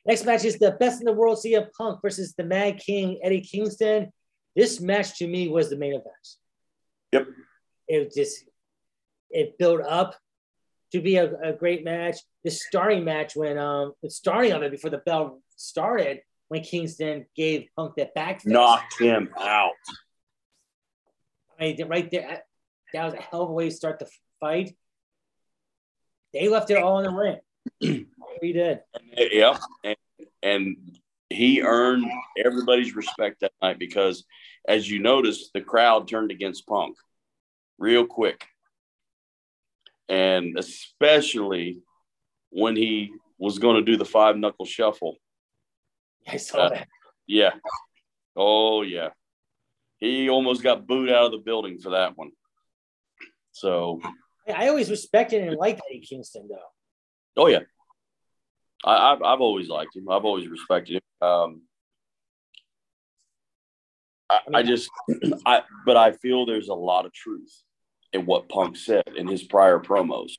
[0.06, 3.42] Next match is the best in the world CM Punk versus the Mad King Eddie
[3.42, 4.12] Kingston.
[4.56, 6.28] This match to me was the main event.
[7.12, 7.28] Yep.
[7.88, 8.46] It just
[9.30, 10.16] it built up
[10.92, 12.18] to be a, a great match.
[12.44, 17.26] The starting match when um the starting of it before the bell started when Kingston
[17.36, 19.72] gave Punk that back knocked him out.
[21.60, 22.44] I mean, right there,
[22.94, 24.08] that was a hell of a way to start the
[24.40, 24.76] fight.
[26.34, 27.12] They left it all in the
[27.82, 28.06] ring.
[28.42, 28.82] we did.
[29.18, 29.60] Yep.
[30.46, 30.78] And
[31.30, 32.06] he earned
[32.38, 34.24] everybody's respect that night because,
[34.68, 36.96] as you noticed, the crowd turned against Punk
[37.80, 38.46] real quick.
[40.08, 41.80] And especially
[42.52, 45.18] when he was going to do the five knuckle shuffle.
[46.28, 46.88] I saw uh, that.
[47.26, 47.54] Yeah.
[48.36, 49.10] Oh, yeah.
[49.98, 52.30] He almost got booed out of the building for that one.
[53.52, 54.00] So
[54.54, 57.42] I always respected and liked Eddie Kingston, though.
[57.42, 57.62] Oh yeah,
[58.86, 60.10] I, have I've always liked him.
[60.10, 61.28] I've always respected him.
[61.28, 61.62] Um,
[64.30, 64.90] I, I just,
[65.46, 67.52] I but I feel there's a lot of truth
[68.14, 70.32] in what Punk said in his prior promos.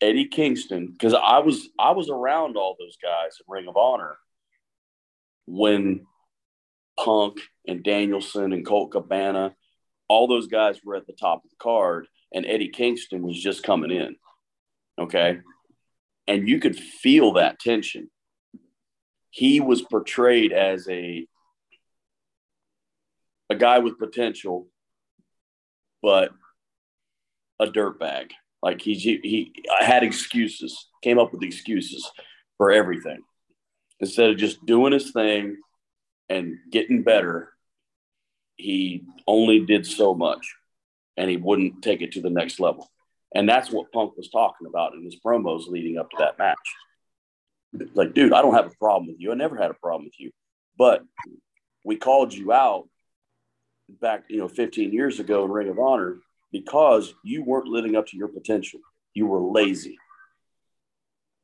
[0.00, 4.16] Eddie Kingston, because I was I was around all those guys in Ring of Honor
[5.46, 6.06] when
[6.98, 9.54] Punk and Danielson and Colt Cabana,
[10.08, 13.62] all those guys were at the top of the card, and Eddie Kingston was just
[13.62, 14.16] coming in.
[14.98, 15.38] Okay.
[16.26, 18.10] And you could feel that tension.
[19.30, 21.26] He was portrayed as a
[23.50, 24.68] a guy with potential,
[26.02, 26.30] but
[27.60, 28.30] a dirtbag.
[28.62, 32.10] Like he, he had excuses, came up with excuses
[32.56, 33.20] for everything.
[34.00, 35.58] Instead of just doing his thing
[36.28, 37.52] and getting better,
[38.56, 40.54] he only did so much
[41.16, 42.90] and he wouldn't take it to the next level.
[43.34, 46.56] And that's what Punk was talking about in his promos leading up to that match.
[47.94, 49.32] Like, dude, I don't have a problem with you.
[49.32, 50.30] I never had a problem with you.
[50.78, 51.02] But
[51.84, 52.88] we called you out
[54.00, 56.18] back, you know, 15 years ago in Ring of Honor
[56.52, 58.80] because you weren't living up to your potential.
[59.12, 59.98] You were lazy.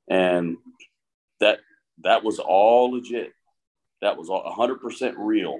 [0.08, 0.56] And
[1.40, 1.58] that
[2.02, 3.32] that was all legit.
[4.02, 5.58] That was all 100% real.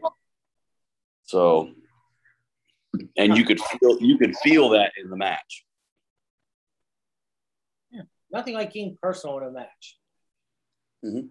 [1.24, 1.70] So
[3.16, 5.64] and you could feel you could feel that in the match.
[8.32, 9.98] Nothing like getting personal in a match.
[11.04, 11.26] Mm-hmm.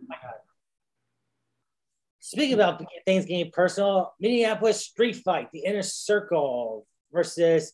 [2.20, 7.74] Speaking about things getting personal, Minneapolis Street Fight, the Inner Circle versus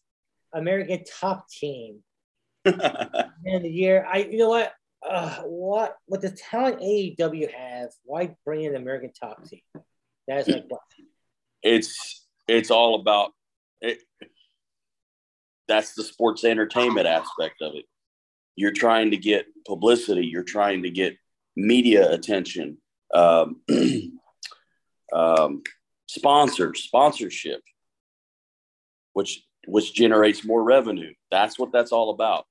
[0.53, 1.99] American Top Team.
[2.65, 4.73] in the year, I you know what?
[5.07, 9.61] Uh, what with the talent AEW have, why bring in the American Top Team?
[10.27, 11.07] That is my question.
[11.61, 13.31] It's it's all about
[13.81, 13.99] it,
[15.67, 17.85] that's the sports entertainment aspect of it.
[18.55, 20.25] You're trying to get publicity.
[20.25, 21.17] You're trying to get
[21.55, 22.77] media attention,
[23.13, 23.61] um,
[25.13, 25.63] um,
[26.07, 27.61] sponsors, sponsorship,
[29.13, 31.13] which which generates more revenue.
[31.31, 32.45] That's what that's all about.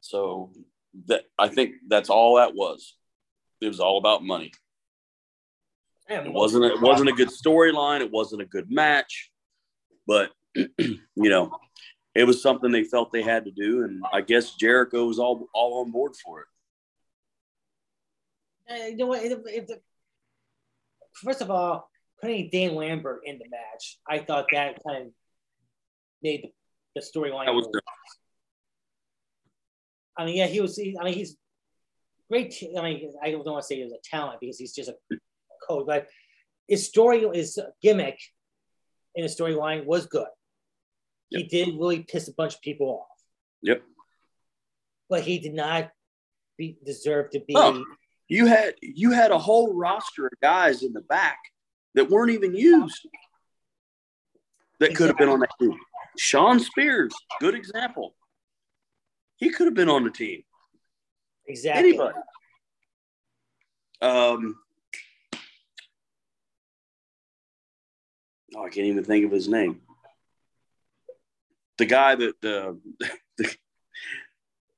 [0.00, 0.52] So
[1.06, 2.96] that I think that's all that was.
[3.60, 4.52] It was all about money.
[6.08, 6.64] It wasn't.
[6.64, 8.00] It wasn't a good storyline.
[8.00, 9.30] It wasn't a good match,
[10.06, 11.52] but you know,
[12.14, 15.48] it was something they felt they had to do, and I guess Jericho was all
[15.54, 16.46] all on board for it.
[18.70, 19.22] Uh, you know what?
[19.22, 19.80] If, if the,
[21.14, 21.88] first of all,
[22.20, 25.12] putting Dan Lambert in the match, I thought that kind of
[26.22, 27.48] made the, the storyline.
[30.16, 30.76] I mean, yeah, he was.
[30.76, 31.36] He, I mean, he's
[32.28, 32.54] great.
[32.76, 34.96] I mean, I don't want to say he was a talent because he's just a
[35.66, 36.08] code, but
[36.68, 38.20] his story, his gimmick
[39.14, 40.26] in the storyline was good.
[41.30, 41.42] Yep.
[41.42, 43.18] He did really piss a bunch of people off.
[43.62, 43.82] Yep.
[45.08, 45.90] But he did not
[46.56, 47.54] be, deserve to be.
[47.56, 47.84] Oh,
[48.28, 51.38] you had you had a whole roster of guys in the back
[51.94, 53.08] that weren't even used
[54.78, 55.78] that could have been on that team.
[56.16, 58.14] Shawn Spears, good example.
[59.36, 60.42] He could have been on the team.
[61.46, 61.90] Exactly.
[61.90, 62.18] Anybody.
[64.02, 64.56] Um,
[68.54, 69.80] oh, I can't even think of his name
[71.80, 72.74] the guy that uh,
[73.38, 73.56] the,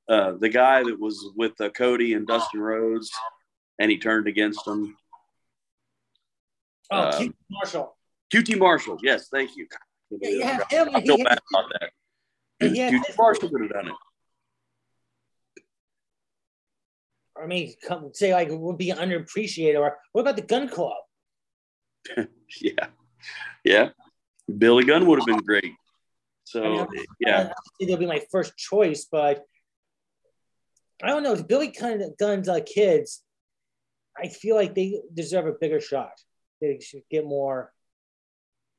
[0.09, 3.11] uh, the guy that was with uh, Cody and Dustin Rhodes,
[3.79, 4.97] and he turned against him.
[6.91, 7.97] Oh, uh, QT Marshall.
[8.33, 8.99] QT Marshall.
[9.03, 9.67] Yes, thank you.
[10.21, 11.91] Yeah, yeah, I feel bad about that.
[12.63, 13.95] QT Marshall could have done it.
[17.43, 17.75] I mean,
[18.13, 21.03] say like it would be underappreciated, or what about the Gunn Club?
[22.61, 22.87] yeah,
[23.65, 23.89] yeah.
[24.59, 25.73] Billy Gunn would have been great.
[26.53, 29.43] So I mean, yeah, they'll be my first choice, but
[31.03, 31.43] I don't know.
[31.43, 33.23] Billy kind of Gunn's uh, kids,
[34.17, 36.13] I feel like they deserve a bigger shot.
[36.61, 37.73] They should get more.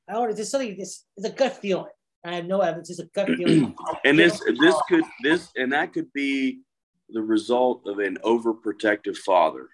[0.08, 0.36] I don't know.
[0.36, 0.76] There's something.
[0.80, 1.90] It's, it's a gut feeling.
[2.24, 2.92] I have no evidence.
[2.92, 3.76] It's a gut feeling.
[4.06, 6.62] and this, this could, this, and that could be
[7.10, 9.68] the result of an overprotective father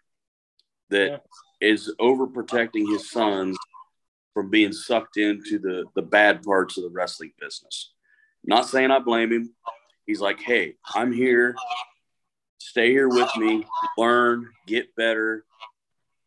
[0.89, 1.21] that
[1.61, 1.67] yeah.
[1.67, 3.57] is overprotecting his sons
[4.39, 7.91] from being sucked into the the bad parts of the wrestling business.
[8.41, 9.53] Not saying I blame him.
[10.05, 11.57] He's like, hey, I'm here.
[12.57, 13.65] Stay here with me,
[13.97, 15.43] learn, get better.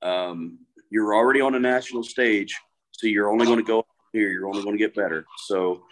[0.02, 0.58] Um,
[0.90, 2.54] you're already on a national stage,
[2.90, 4.28] so you're only going to go here.
[4.28, 5.24] You're only going to get better.
[5.46, 5.84] So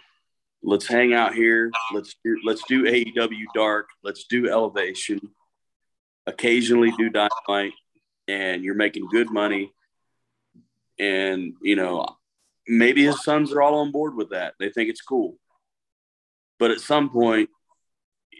[0.61, 1.71] let's hang out here.
[1.91, 3.89] Let's do, let's do AEW Dark.
[4.03, 5.19] Let's do Elevation.
[6.27, 7.73] Occasionally do Dynamite,
[8.27, 9.73] and you're making good money
[11.01, 12.05] and you know
[12.67, 15.35] maybe his sons are all on board with that they think it's cool
[16.59, 17.49] but at some point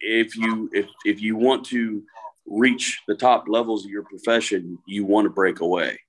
[0.01, 2.03] if you if if you want to
[2.45, 5.99] reach the top levels of your profession, you want to break away.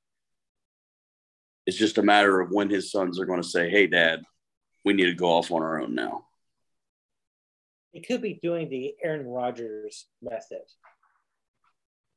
[1.67, 4.23] It's just a matter of when his sons are going to say, "Hey, Dad,
[4.85, 6.27] we need to go off on our own now."
[7.93, 10.63] He could be doing the Aaron Rodgers method.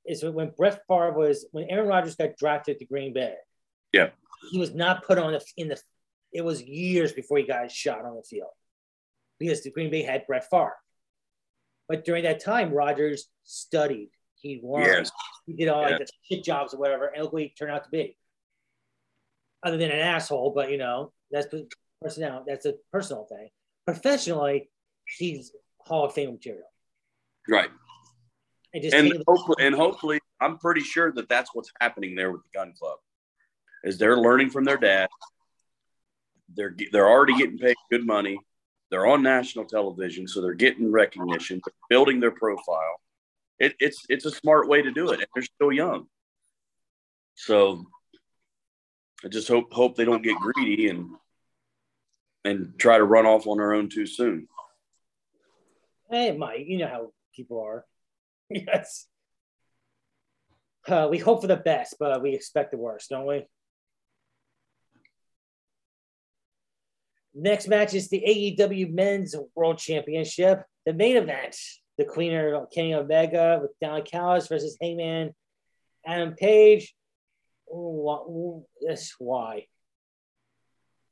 [0.05, 3.35] Is when Brett Favre was when Aaron Rodgers got drafted to Green Bay.
[3.91, 4.09] Yeah,
[4.51, 5.79] he was not put on the in the.
[6.33, 8.49] It was years before he got shot on the field
[9.39, 10.75] because the Green Bay had Brett Favre.
[11.87, 14.09] But during that time, Rodgers studied.
[14.35, 14.87] He learned.
[14.87, 15.11] Yes.
[15.45, 17.83] He did all like the shit jobs or whatever, and look what he turned out
[17.83, 18.17] to be.
[19.63, 21.47] Other than an asshole, but you know that's
[22.01, 22.43] personal.
[22.47, 23.49] That's a personal thing.
[23.85, 24.69] Professionally,
[25.17, 26.67] he's Hall of Fame material.
[27.47, 27.69] Right.
[28.73, 32.49] And, and hopefully, and hopefully, I'm pretty sure that that's what's happening there with the
[32.53, 32.97] Gunn Club,
[33.85, 35.07] is they're learning from their dad.
[36.53, 38.39] They're they're already getting paid good money.
[38.91, 42.99] They're on national television, so they're getting recognition, they're building their profile.
[43.59, 46.07] It, it's it's a smart way to do it, and they're still young.
[47.35, 47.85] So
[49.23, 51.09] I just hope hope they don't get greedy and
[52.43, 54.47] and try to run off on their own too soon.
[56.09, 57.85] Hey, Mike, you know how people are.
[58.49, 59.07] yes.
[60.87, 63.45] Uh, we hope for the best, but we expect the worst, don't we?
[67.37, 70.63] Next match is the AEW Men's World Championship.
[70.85, 71.57] The main event,
[71.97, 75.33] the Cleaner Kenny Omega with Don Callis versus Hangman
[76.05, 76.95] Adam Page.
[77.69, 79.65] Ooh, this why?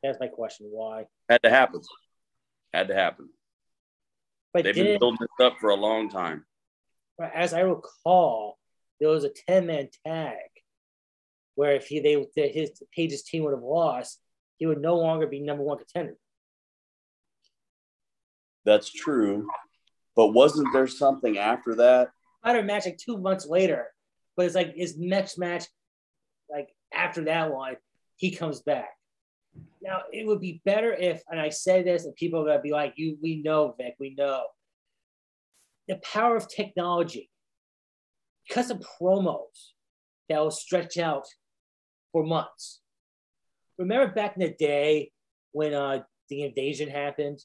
[0.01, 0.67] That's my question.
[0.69, 1.07] Why?
[1.27, 1.81] Had to happen.
[2.73, 3.29] Had to happen.
[4.53, 6.45] But They've been building this up for a long time.
[7.33, 8.57] As I recall,
[8.99, 10.37] there was a 10 man tag
[11.55, 14.19] where if he they his Page's team would have lost,
[14.57, 16.15] he would no longer be number one contender.
[18.65, 19.47] That's true.
[20.15, 22.11] But wasn't there something after that?
[22.43, 23.87] A match like two months later,
[24.35, 25.65] but it's like his next match,
[26.49, 27.77] like after that one,
[28.17, 28.89] he comes back.
[29.81, 32.71] Now it would be better if, and I say this, and people are gonna be
[32.71, 34.45] like, "You, we know, Vic, we know."
[35.87, 37.29] The power of technology,
[38.47, 39.71] because of promos
[40.29, 41.25] that will stretch out
[42.11, 42.82] for months.
[43.83, 45.11] Remember back in the day
[45.51, 47.39] when uh, the invasion happened,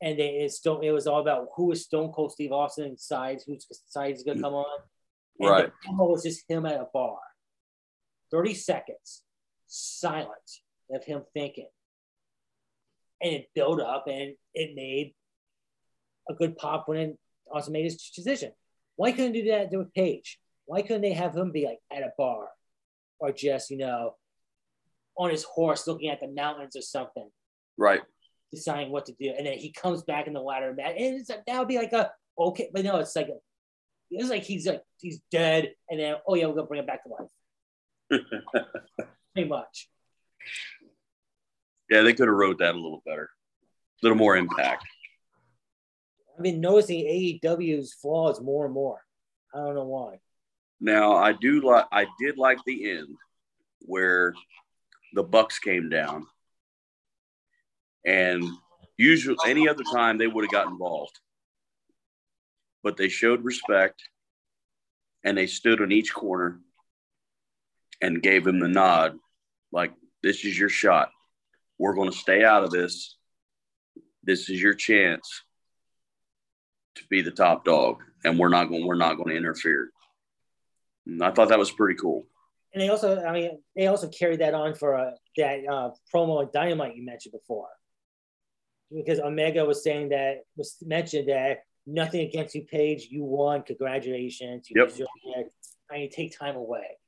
[0.00, 3.44] and they, still it was all about who is Stone Cold Steve Austin and sides,
[3.44, 4.80] whose side is gonna come on.
[5.38, 5.72] And right.
[5.84, 7.18] The was just him at a bar.
[8.30, 9.22] 30 seconds,
[9.66, 10.32] silent
[10.90, 11.68] of him thinking.
[13.22, 15.14] And it built up and it made
[16.30, 17.18] a good pop when it
[17.52, 18.52] also made his decision.
[18.96, 20.38] Why couldn't they do that with Page?
[20.64, 22.48] Why couldn't they have him be like at a bar
[23.18, 24.14] or just, you know,
[25.18, 27.28] on his horse looking at the mountains or something?
[27.76, 28.00] Right.
[28.52, 29.32] Deciding what to do.
[29.36, 30.94] And then he comes back in the ladder match.
[30.96, 33.36] And it's, that would be like a, okay, but no, it's like, a,
[34.10, 35.72] it's like he's like, he's dead.
[35.90, 38.22] And then, oh yeah, we're going to bring him back to life.
[39.34, 39.88] Pretty much.
[41.90, 43.30] Yeah, they could have wrote that a little better,
[44.02, 44.84] a little more impact.
[46.36, 49.00] I've been noticing AEW's flaws more and more.
[49.54, 50.20] I don't know why.
[50.80, 53.08] Now I do like I did like the end
[53.80, 54.34] where
[55.12, 56.26] the Bucks came down,
[58.04, 58.44] and
[58.96, 61.18] usually any other time they would have got involved,
[62.82, 64.02] but they showed respect,
[65.24, 66.60] and they stood on each corner
[68.00, 69.18] and gave him the nod,
[69.72, 69.92] like
[70.22, 71.10] this is your shot.
[71.78, 73.16] We're going to stay out of this.
[74.22, 75.42] This is your chance
[76.96, 78.86] to be the top dog, and we're not going.
[78.86, 79.90] We're not going to interfere.
[81.06, 82.26] And I thought that was pretty cool.
[82.72, 86.42] And they also, I mean, they also carried that on for uh, that uh, promo
[86.42, 87.68] of Dynamite you mentioned before,
[88.94, 93.08] because Omega was saying that was mentioned that nothing against you, Page.
[93.10, 93.62] You won.
[93.62, 94.68] Congratulations.
[94.68, 95.48] You yep.
[95.90, 96.98] I mean, take time away.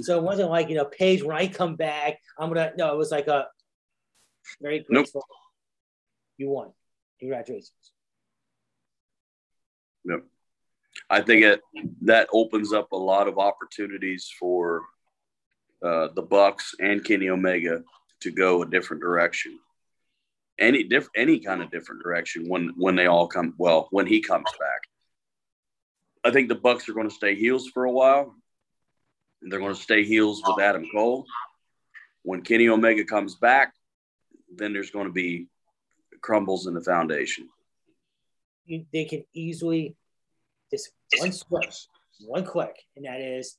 [0.00, 2.92] So it wasn't like, you know, Page, when I come back, I'm going to, no,
[2.92, 3.46] it was like a
[4.60, 5.22] very grateful.
[5.26, 5.38] Nope.
[6.36, 6.72] You won.
[7.20, 7.92] Congratulations.
[10.04, 10.24] Yep.
[11.10, 11.60] I think it
[12.02, 14.82] that opens up a lot of opportunities for
[15.82, 17.82] uh, the Bucks and Kenny Omega
[18.20, 19.58] to go a different direction.
[20.58, 23.54] Any different, any kind of different direction when when they all come.
[23.58, 24.82] Well, when he comes back,
[26.24, 28.34] I think the Bucks are going to stay heels for a while,
[29.40, 31.24] and they're going to stay heels with Adam Cole.
[32.22, 33.72] When Kenny Omega comes back,
[34.54, 35.46] then there's going to be
[36.20, 37.48] crumbles in the foundation.
[38.92, 39.96] They can easily
[40.70, 41.86] just one switch,
[42.20, 43.56] one click, and that is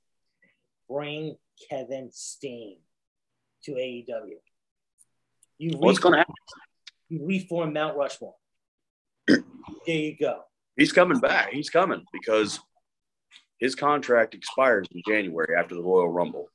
[0.89, 1.35] bring
[1.69, 2.77] Kevin Steen
[3.65, 4.37] to AEW.
[5.57, 6.35] You What's going to happen?
[7.09, 8.35] You reform Mount Rushmore.
[9.27, 9.41] there
[9.87, 10.41] you go.
[10.77, 11.51] He's coming back.
[11.51, 12.59] He's coming because
[13.59, 16.47] his contract expires in January after the Royal Rumble.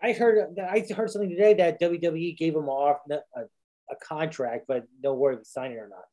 [0.00, 4.84] I heard I heard something today that WWE gave him off a, a contract, but
[5.02, 6.04] no word if signing or not.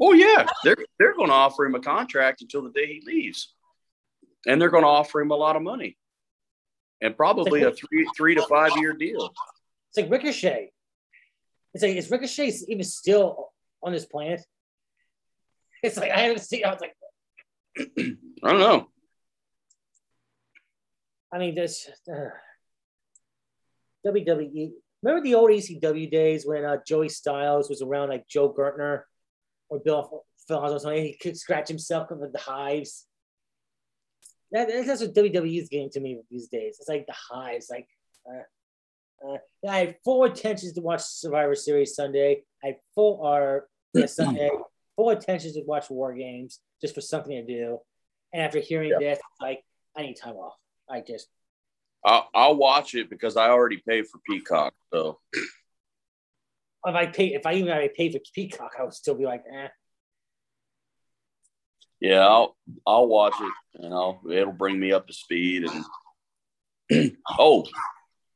[0.00, 3.54] Oh yeah, they're they're going to offer him a contract until the day he leaves,
[4.46, 5.96] and they're going to offer him a lot of money,
[7.00, 9.32] and probably like, a three three to five year deal.
[9.90, 10.70] It's like Ricochet.
[11.72, 14.42] It's like is Ricochet even still on this planet?
[15.82, 16.64] It's like I haven't seen.
[16.64, 16.96] I was like,
[18.42, 18.88] I don't know.
[21.32, 22.28] I mean, this uh,
[24.06, 24.72] WWE.
[25.02, 29.02] Remember the old ECW days when uh, Joey Styles was around, like Joel Gertner
[29.68, 31.02] or Bill Phillips or something?
[31.02, 33.06] He could scratch himself with the hives.
[34.52, 36.76] That, that's what WWE is getting to me these days.
[36.78, 37.68] It's like the hives.
[37.70, 37.88] Like,
[38.28, 39.38] uh, uh,
[39.68, 42.42] I had full intentions to watch Survivor Series Sunday.
[42.62, 44.50] I had full or yeah, Sunday
[44.96, 47.78] full intentions to watch War Games just for something to do.
[48.32, 48.98] And after hearing yeah.
[48.98, 49.62] this, like
[49.96, 50.56] I need time off.
[50.88, 51.28] I just
[52.04, 54.74] I'll, I'll watch it because I already paid for Peacock.
[54.92, 55.18] So
[56.86, 59.44] if I pay, if I even I pay for Peacock, I would still be like,
[59.52, 59.68] eh.
[62.00, 62.56] Yeah, I'll
[62.86, 65.64] I'll watch it and I'll it'll bring me up to speed
[66.90, 67.64] and oh,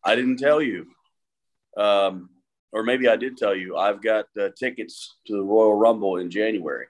[0.03, 0.87] I didn't tell you,
[1.77, 2.31] um,
[2.73, 3.77] or maybe I did tell you.
[3.77, 6.87] I've got uh, tickets to the Royal Rumble in January.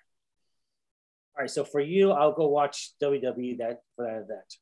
[1.36, 4.54] All right, so for you, I'll go watch WWE that for that event.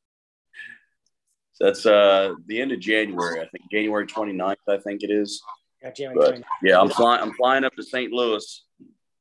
[1.59, 3.65] That's uh the end of January, I think.
[3.71, 5.41] January 29th, I think it is.
[5.81, 8.11] Yeah, but, yeah, I'm flying I'm flying up to St.
[8.11, 8.65] Louis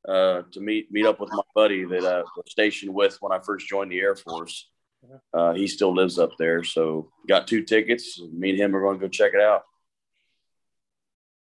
[0.09, 3.39] uh, to meet meet up with my buddy that I was stationed with when I
[3.39, 4.69] first joined the Air Force.
[5.05, 5.39] Uh-huh.
[5.39, 8.21] Uh, he still lives up there, so got two tickets.
[8.33, 9.63] Me and him are going to go check it out.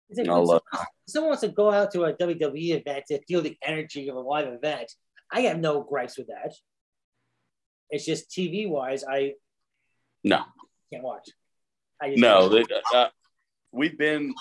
[0.10, 0.60] It, uh,
[1.08, 4.20] someone wants to go out to a WWE event to feel the energy of a
[4.20, 4.92] live event.
[5.32, 6.54] I have no gripes with that.
[7.90, 9.34] It's just TV wise, I
[10.24, 10.44] no
[10.92, 11.30] can't watch.
[12.02, 13.08] no, they, uh,
[13.72, 14.34] we've been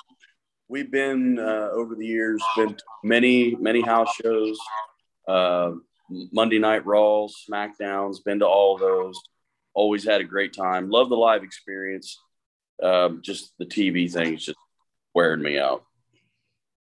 [0.71, 4.59] we've been uh, over the years been many many house shows,
[5.29, 5.73] uh,
[6.33, 8.25] Monday Night Raws, Smackdowns.
[8.25, 9.21] Been to all those.
[9.75, 10.89] Always had a great time.
[10.89, 12.19] Love the live experience.
[12.83, 14.59] Um, just the TV thing is just
[15.15, 15.85] wearing me out.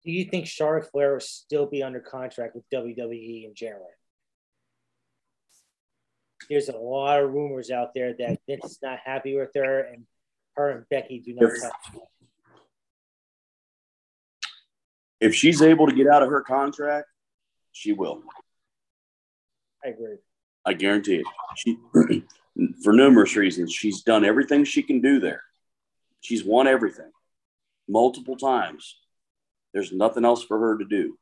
[0.04, 3.94] Do you think Charlotte Flair will still be under contract with WWE in January?
[6.50, 10.06] there's a lot of rumors out there that Vince is not happy with her, and
[10.56, 11.52] her and Becky do not.
[11.52, 11.64] If,
[15.24, 17.07] if she's able to get out of her contract,
[17.71, 18.21] she will.
[19.84, 20.17] I agree.
[20.65, 21.26] I guarantee it.
[21.55, 21.78] She,
[22.84, 25.43] for numerous reasons, she's done everything she can do there.
[26.19, 27.09] She's won everything
[27.88, 28.97] multiple times.
[29.74, 31.17] There's nothing else for her to do.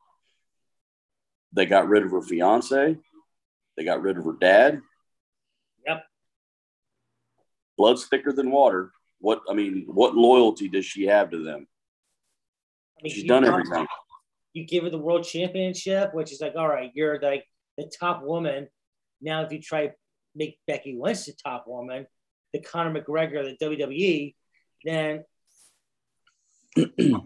[1.53, 2.97] They got rid of her fiance.
[3.77, 4.81] They got rid of her dad.
[5.85, 6.05] Yep.
[7.77, 8.91] Blood's thicker than water.
[9.19, 11.67] What I mean, what loyalty does she have to them?
[13.05, 13.87] She's done everything.
[14.53, 17.45] You give her the world championship, which is like, all right, you're like
[17.77, 18.67] the top woman.
[19.21, 19.93] Now, if you try to
[20.35, 22.05] make Becky Lynch the top woman,
[22.53, 24.35] the Conor McGregor, the WWE,
[24.83, 25.23] then
[26.75, 27.21] then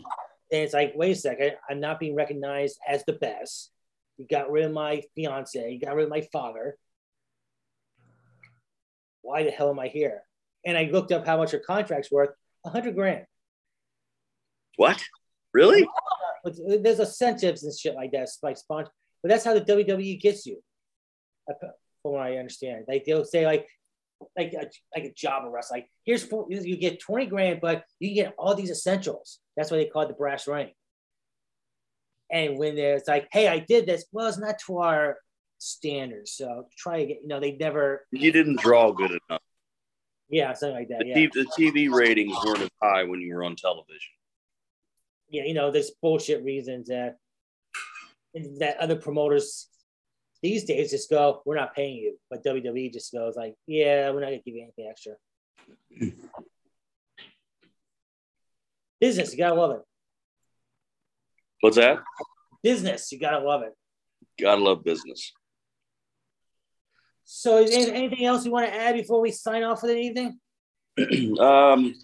[0.52, 3.72] it's like, wait a second, I'm not being recognized as the best.
[4.18, 6.78] You got rid of my fiance, you got rid of my father
[9.26, 10.22] why the hell am I here?
[10.66, 12.30] And I looked up how much her contract's worth,
[12.64, 13.26] a hundred grand.
[14.78, 15.04] What?
[15.56, 15.88] Really?
[16.46, 16.52] Uh,
[16.82, 18.92] there's incentives and shit like that, like sponsor.
[19.24, 20.62] But that's how the WWE gets you,
[21.50, 21.54] uh,
[22.02, 22.84] from what I understand.
[22.90, 23.66] Like they'll say like,
[24.38, 25.72] like a, like a job arrest.
[25.72, 29.40] Like here's four, you get twenty grand, but you get all these essentials.
[29.56, 30.72] That's why they call it the brass ring.
[32.30, 35.18] And when there's like, hey, I did this, well, it's not to our
[35.60, 36.34] standards.
[36.34, 37.18] So try again.
[37.22, 38.06] you know, they never.
[38.12, 39.42] You didn't draw good enough.
[40.28, 41.00] Yeah, something like that.
[41.00, 41.16] The, yeah.
[41.16, 44.12] TV, the TV ratings weren't as high when you were on television.
[45.30, 47.18] Yeah, you know, there's bullshit reasons that
[48.60, 49.70] that other promoters
[50.42, 54.20] these days just go, "We're not paying you," but WWE just goes like, "Yeah, we're
[54.20, 55.16] not gonna give you anything extra."
[59.00, 59.82] Business, you gotta love it.
[61.62, 62.00] What's that?
[62.62, 63.74] Business, you gotta love it.
[64.40, 65.34] Gotta love business.
[67.24, 70.40] So, is anything else you want to add before we sign off for the evening?
[71.40, 71.96] um,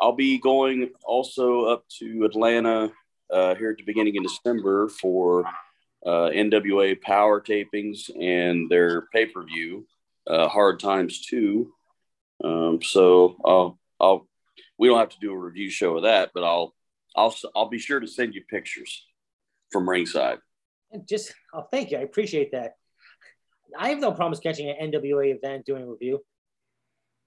[0.00, 2.92] I'll be going also up to Atlanta
[3.30, 5.44] uh, here at the beginning of December for
[6.04, 9.86] uh, NWA Power tapings and their pay per view,
[10.26, 11.72] uh, Hard Times Two.
[12.44, 14.28] Um, so I'll, I'll
[14.78, 16.74] we don't have to do a review show of that, but I'll
[17.16, 19.04] I'll I'll be sure to send you pictures
[19.72, 20.38] from ringside.
[20.92, 22.74] And just oh, thank you, I appreciate that.
[23.78, 26.20] I have no problems catching an NWA event doing a review.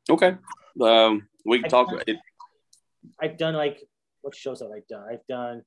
[0.09, 0.36] Okay.
[0.82, 1.89] Um, we can I've talk.
[2.07, 2.17] It,
[3.22, 3.82] I've done like
[4.22, 5.04] what shows have I done?
[5.12, 5.64] I've done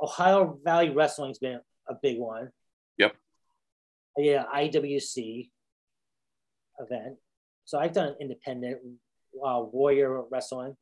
[0.00, 2.50] Ohio Valley Wrestling's been a big one.
[2.98, 3.16] Yep.
[4.18, 5.50] Yeah, IWC
[6.78, 7.16] event.
[7.64, 8.78] So I've done independent
[9.44, 10.76] uh, Warrior Wrestling.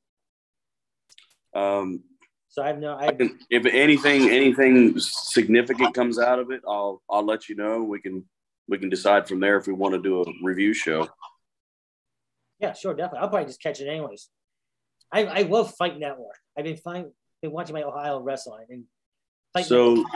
[1.54, 2.02] um,
[2.48, 7.02] So I've no I I can, if anything, anything significant comes out of it, I'll
[7.08, 7.82] I'll let you know.
[7.82, 8.24] We can
[8.68, 11.08] we can decide from there if we want to do a review show.
[12.60, 14.28] yeah sure definitely I'll probably just catch it anyways.
[15.12, 16.36] I I love Fight Network.
[16.56, 17.10] I've been fine
[17.42, 18.84] been watching my Ohio wrestling and
[19.52, 20.12] Fight So Network-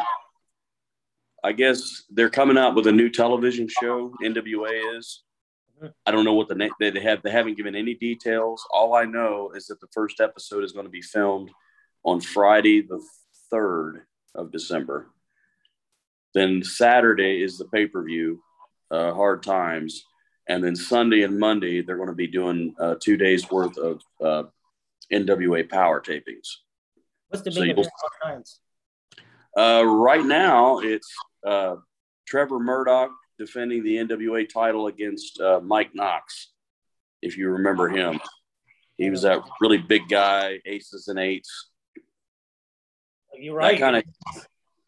[1.45, 4.13] I guess they're coming out with a new television show.
[4.23, 5.23] NWA is.
[5.81, 5.93] Mhm.
[6.05, 7.23] I don't know what the name they have.
[7.23, 8.67] They haven't given any details.
[8.73, 11.51] All I know is that the first episode is going to be filmed
[12.05, 13.01] on Friday, the
[13.51, 15.11] third of December.
[16.35, 18.43] Then Saturday is the pay per view,
[18.91, 20.05] uh, Hard Times,
[20.49, 24.03] and then Sunday and Monday they're going to be doing uh, two days worth of
[24.21, 24.45] uh,
[25.13, 26.49] NWA power tapings.
[27.29, 28.61] what's the so main event of times?
[29.57, 31.13] Uh, right now, it's
[31.47, 31.77] uh,
[32.27, 36.53] Trevor Murdoch defending the NWA title against uh, Mike Knox.
[37.23, 38.21] If you remember him,
[38.97, 41.71] he was that really big guy, aces and eights.
[43.35, 43.79] You're right.
[43.79, 44.05] That kind of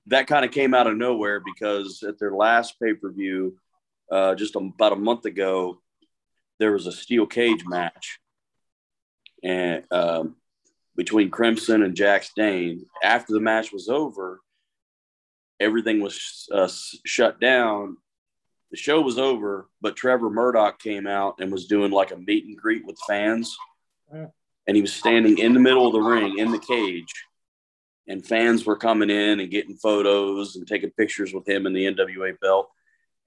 [0.06, 3.56] that kind of came out of nowhere because at their last pay per view,
[4.10, 5.80] uh, just about a month ago,
[6.58, 8.18] there was a steel cage match,
[9.42, 10.36] and um,
[10.96, 12.86] between Crimson and Jax Dane.
[13.02, 14.40] After the match was over,
[15.58, 16.68] everything was uh,
[17.04, 17.96] shut down.
[18.70, 22.44] The show was over, but Trevor Murdoch came out and was doing like a meet
[22.44, 23.56] and greet with fans,
[24.66, 27.12] and he was standing in the middle of the ring in the cage
[28.10, 31.86] and fans were coming in and getting photos and taking pictures with him in the
[31.86, 32.68] NWA belt.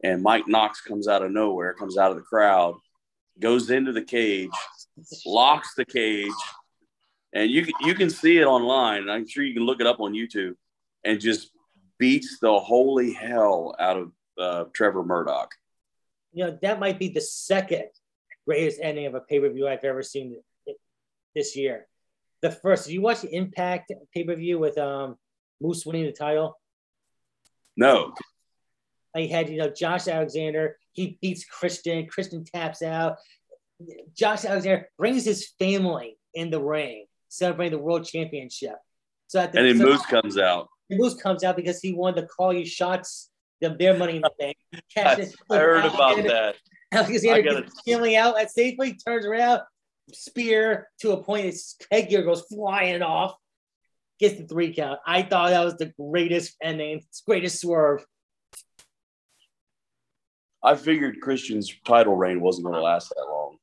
[0.03, 2.75] And Mike Knox comes out of nowhere, comes out of the crowd,
[3.39, 4.49] goes into the cage,
[5.25, 6.31] locks the cage,
[7.33, 9.09] and you can, you can see it online.
[9.09, 10.55] I'm sure you can look it up on YouTube,
[11.03, 11.51] and just
[11.99, 15.51] beats the holy hell out of uh, Trevor Murdoch.
[16.33, 17.85] you know, that might be the second
[18.45, 20.35] greatest ending of a pay per view I've ever seen
[21.35, 21.87] this year.
[22.41, 25.17] The first, did you watch the Impact pay per view with um,
[25.61, 26.59] Moose winning the title?
[27.77, 28.13] No,
[29.15, 33.17] I had, you know, Josh Alexander, he beats Christian, Christian taps out.
[34.15, 38.75] Josh Alexander brings his family in the ring, celebrating the world championship.
[39.27, 40.69] So at the, and then so Moose comes out.
[40.91, 43.29] Moose comes out because he wanted to call you shots,
[43.61, 44.57] them their money in the bank.
[44.97, 45.27] I.
[45.49, 46.55] I heard about that.
[46.91, 49.61] Alexander gotta- gets feeling out at safely, turns around,
[50.11, 53.35] spear to a point his headgear goes flying off,
[54.19, 54.99] gets the three count.
[55.05, 58.05] I thought that was the greatest ending, greatest swerve.
[60.61, 63.57] I figured Christian's title reign wasn't going to last that long.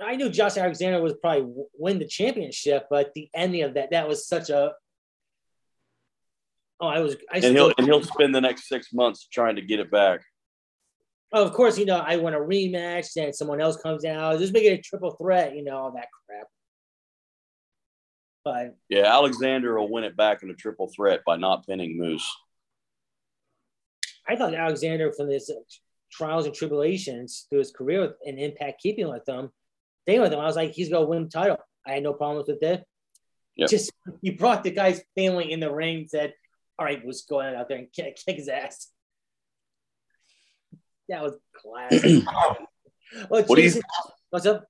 [0.00, 4.08] I knew Josh Alexander was probably win the championship, but the ending of that, that
[4.08, 4.72] was such a.
[6.80, 7.16] Oh, I was.
[7.32, 9.90] I And still, he'll and he'll spend the next six months trying to get it
[9.90, 10.20] back.
[11.32, 14.38] oh, of course, you know, I want a rematch, and someone else comes out.
[14.38, 16.46] Just make it a triple threat, you know, all that crap.
[18.44, 22.32] But Yeah, Alexander will win it back in a triple threat by not pinning Moose.
[24.28, 25.50] I thought Alexander, from his
[26.12, 29.50] trials and tribulations through his career with- and Impact, keeping with them,
[30.08, 31.58] staying with him, I was like, he's gonna win the title.
[31.86, 32.82] I had no problems with it.
[33.56, 33.68] Yep.
[33.68, 33.92] Just
[34.22, 36.32] you brought the guy's family in the ring, said,
[36.78, 38.88] "All right, let's go out there and kick, kick his ass."
[41.10, 42.24] That was classic.
[43.28, 43.82] well, What do you-
[44.30, 44.64] what's up?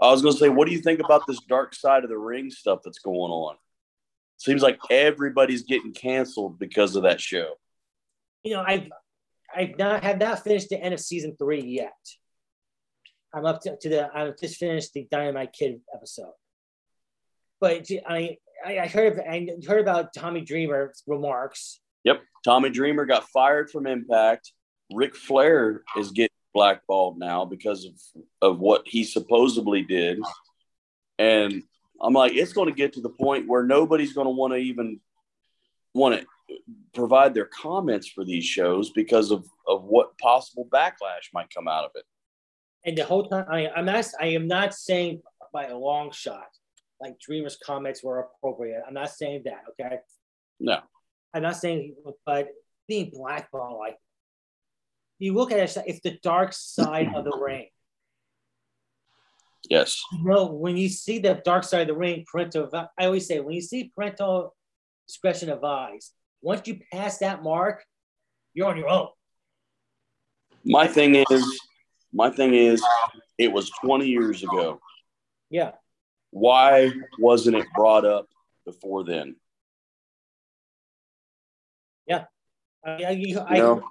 [0.00, 2.50] I was to say, what do you think about this dark side of the ring
[2.50, 3.56] stuff that's going on?
[4.38, 7.52] Seems like everybody's getting canceled because of that show.
[8.42, 8.88] You know, I've
[9.54, 11.92] I've not have not finished the end of season three yet.
[13.32, 16.32] I'm up to, to the I've just finished the Dynamite Kid episode.
[17.60, 21.80] But I I I heard I heard about Tommy Dreamer's remarks.
[22.04, 22.22] Yep.
[22.44, 24.52] Tommy Dreamer got fired from Impact.
[24.92, 27.92] Ric Flair is getting blackballed now because of,
[28.40, 30.18] of what he supposedly did.
[31.18, 31.62] And
[32.00, 34.56] I'm like, it's going to get to the point where nobody's going to want to
[34.56, 35.00] even
[35.94, 36.26] want to
[36.94, 41.84] provide their comments for these shows because of, of what possible backlash might come out
[41.84, 42.04] of it.
[42.84, 45.22] And the whole time I I'm not I am not saying
[45.52, 46.48] by a long shot
[47.00, 48.82] like Dreamer's comments were appropriate.
[48.86, 49.98] I'm not saying that, okay?
[50.58, 50.80] No.
[51.32, 51.94] I'm not saying
[52.26, 52.48] but
[52.88, 53.96] being blackballed like
[55.18, 57.66] you look at it, it's the dark side of the ring.
[59.68, 60.02] Yes.
[60.12, 62.68] you know, when you see the dark side of the ring, parental,
[62.98, 64.56] I always say, when you see parental
[65.06, 67.84] discretion advised, once you pass that mark,
[68.54, 69.08] you're on your own.
[70.64, 71.60] My thing is,
[72.12, 72.82] my thing is,
[73.38, 74.80] it was 20 years ago.
[75.48, 75.72] Yeah.
[76.30, 78.28] Why wasn't it brought up
[78.64, 79.36] before then?
[82.06, 82.24] Yeah.
[82.84, 83.82] I, I, You I, know?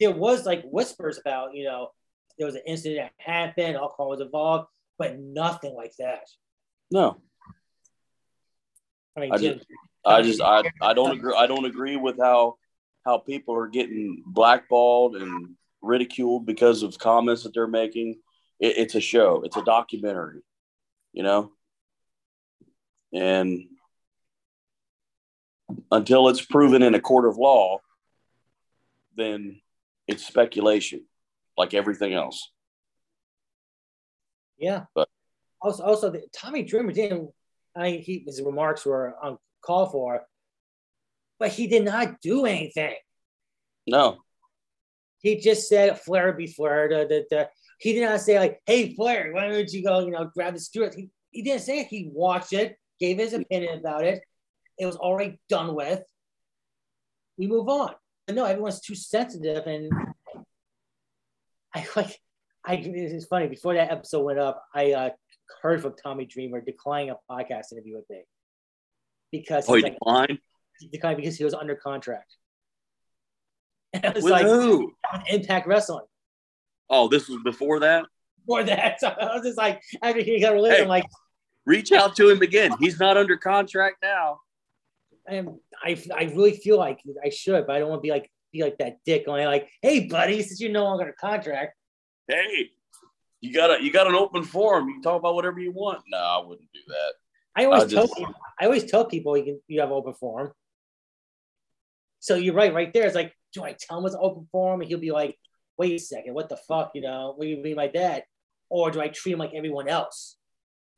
[0.00, 1.88] there was like whispers about, you know,
[2.38, 4.68] there was an incident that happened, alcohol was involved,
[4.98, 6.28] but nothing like that.
[6.90, 7.20] No,
[9.16, 9.60] I mean, I Jim,
[10.04, 12.56] I just I, I don't agree I don't agree with how
[13.04, 15.54] how people are getting blackballed and
[15.84, 18.20] ridiculed because of comments that they're making.
[18.60, 19.42] It, it's a show.
[19.44, 20.40] It's a documentary,
[21.12, 21.52] you know.
[23.12, 23.66] And
[25.90, 27.78] until it's proven in a court of law,
[29.16, 29.60] then
[30.08, 31.04] it's speculation,
[31.56, 32.50] like everything else.
[34.58, 34.84] yeah.
[34.94, 35.08] But-
[35.62, 37.30] also, also, the, Tommy Dreamer didn't.
[37.74, 40.26] I he his remarks were uncalled for,
[41.38, 42.94] but he did not do anything.
[43.86, 44.18] No,
[45.24, 46.86] He just said Flair be Flair.
[46.86, 47.44] Da, da, da.
[47.80, 50.00] He did not say like, "Hey Flair, why don't you go?
[50.00, 51.86] You know, grab the Stewart." He, he didn't say it.
[51.86, 54.22] He watched it, gave his opinion about it.
[54.78, 56.02] It was already done with.
[57.38, 57.94] We move on.
[58.26, 59.90] But no, everyone's too sensitive, and
[61.74, 62.20] I like.
[62.66, 63.48] I it's funny.
[63.48, 65.10] Before that episode went up, I uh,
[65.62, 68.24] heard from Tommy Dreamer declining a podcast interview with me
[69.32, 70.38] because oh, he like, declined.
[70.80, 72.36] he declined because he was under contract.
[73.94, 74.92] And I was With like, who?
[75.28, 76.04] Impact Wrestling.
[76.90, 78.04] Oh, this was before that.
[78.46, 78.96] for that.
[79.00, 80.82] So I was just like, after he got released, Hey.
[80.82, 81.06] I'm like,
[81.66, 82.72] Reach out to him again.
[82.78, 84.40] He's not under contract now.
[85.26, 88.30] I'm, I, I really feel like I should, but I don't want to be like,
[88.52, 91.74] be like that dick going like, hey, buddy, since you're no longer under contract,
[92.28, 92.70] Hey,
[93.40, 94.88] you got a you got an open forum.
[94.88, 96.00] You can talk about whatever you want.
[96.08, 97.12] No, I wouldn't do that.
[97.56, 100.14] I always I tell just- people, I always tell people you can you have open
[100.14, 100.52] forum.
[102.20, 103.04] So you're right, right there.
[103.06, 104.80] It's like, do I tell him it's open forum?
[104.80, 105.38] And he'll be like,
[105.78, 108.24] wait a second, what the fuck, you know, what do you mean by that?
[108.68, 110.36] Or do I treat him like everyone else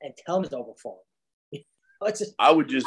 [0.03, 1.01] and tell him it's open forum?
[1.53, 2.87] it's just I would just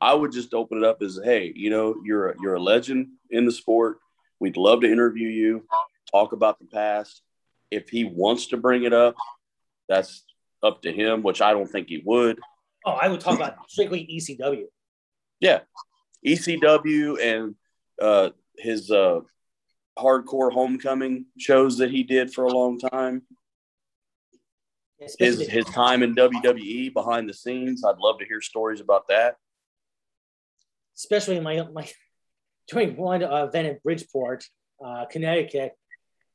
[0.00, 3.08] I would just open it up as hey, you know, you're a, you're a legend
[3.30, 3.98] in the sport.
[4.40, 5.66] We'd love to interview you,
[6.10, 7.22] talk about the past.
[7.70, 9.14] If he wants to bring it up,
[9.88, 10.24] that's
[10.62, 12.38] up to him, which I don't think he would.
[12.84, 14.64] oh, I would talk about strictly ECW.
[15.40, 15.60] Yeah,
[16.24, 17.54] ECW and
[18.00, 19.20] uh, his uh,
[19.98, 23.22] hardcore homecoming shows that he did for a long time.
[25.18, 27.84] His his time in WWE behind the scenes.
[27.84, 29.36] I'd love to hear stories about that.
[30.96, 31.86] especially my my
[32.68, 34.44] during one event in Bridgeport,
[34.84, 35.72] uh, Connecticut,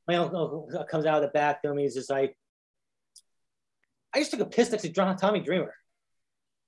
[0.08, 1.78] my uncle comes out of the bathroom.
[1.78, 2.36] He's just like,
[4.14, 5.74] "I just took a piss next to John Tommy Dreamer,"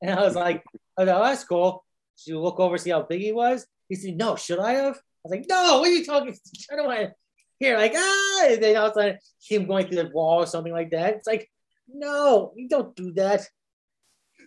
[0.03, 0.65] and I was like,
[0.99, 1.85] "Oh, no, that's cool."
[2.17, 3.67] Should you look over see how big he was?
[3.89, 6.37] He said, "No, should I have?" I was like, "No, what are you talking?"
[6.73, 7.13] I don't want to
[7.59, 8.47] hear like ah.
[8.47, 9.19] And then all of a sudden,
[9.49, 11.15] him going through the wall or something like that.
[11.15, 11.51] It's like,
[11.89, 13.47] no, you don't do that.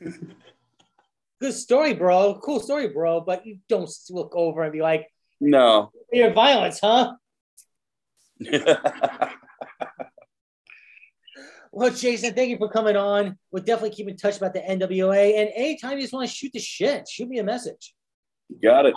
[1.39, 2.39] Good story, bro.
[2.43, 3.21] Cool story, bro.
[3.21, 5.07] But you don't look over and be like,
[5.39, 5.91] No.
[6.11, 7.13] "You're violence, huh?"
[11.77, 13.37] Well, Jason, thank you for coming on.
[13.51, 15.39] We'll definitely keep in touch about the NWA.
[15.39, 17.93] And anytime you just want to shoot the shit, shoot me a message.
[18.63, 18.95] Got it.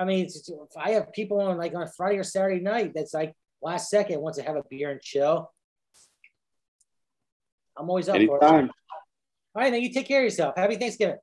[0.00, 2.92] I mean, it's, if I have people on like on a Friday or Saturday night
[2.94, 5.52] that's like last second wants to have a beer and chill,
[7.76, 8.42] I'm always up for it.
[8.42, 8.68] All
[9.54, 10.54] right, now you take care of yourself.
[10.56, 11.18] Happy Thanksgiving.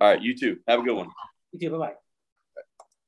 [0.00, 0.58] All right, you too.
[0.66, 1.08] Have a good one.
[1.52, 1.70] You too.
[1.70, 1.92] Bye bye.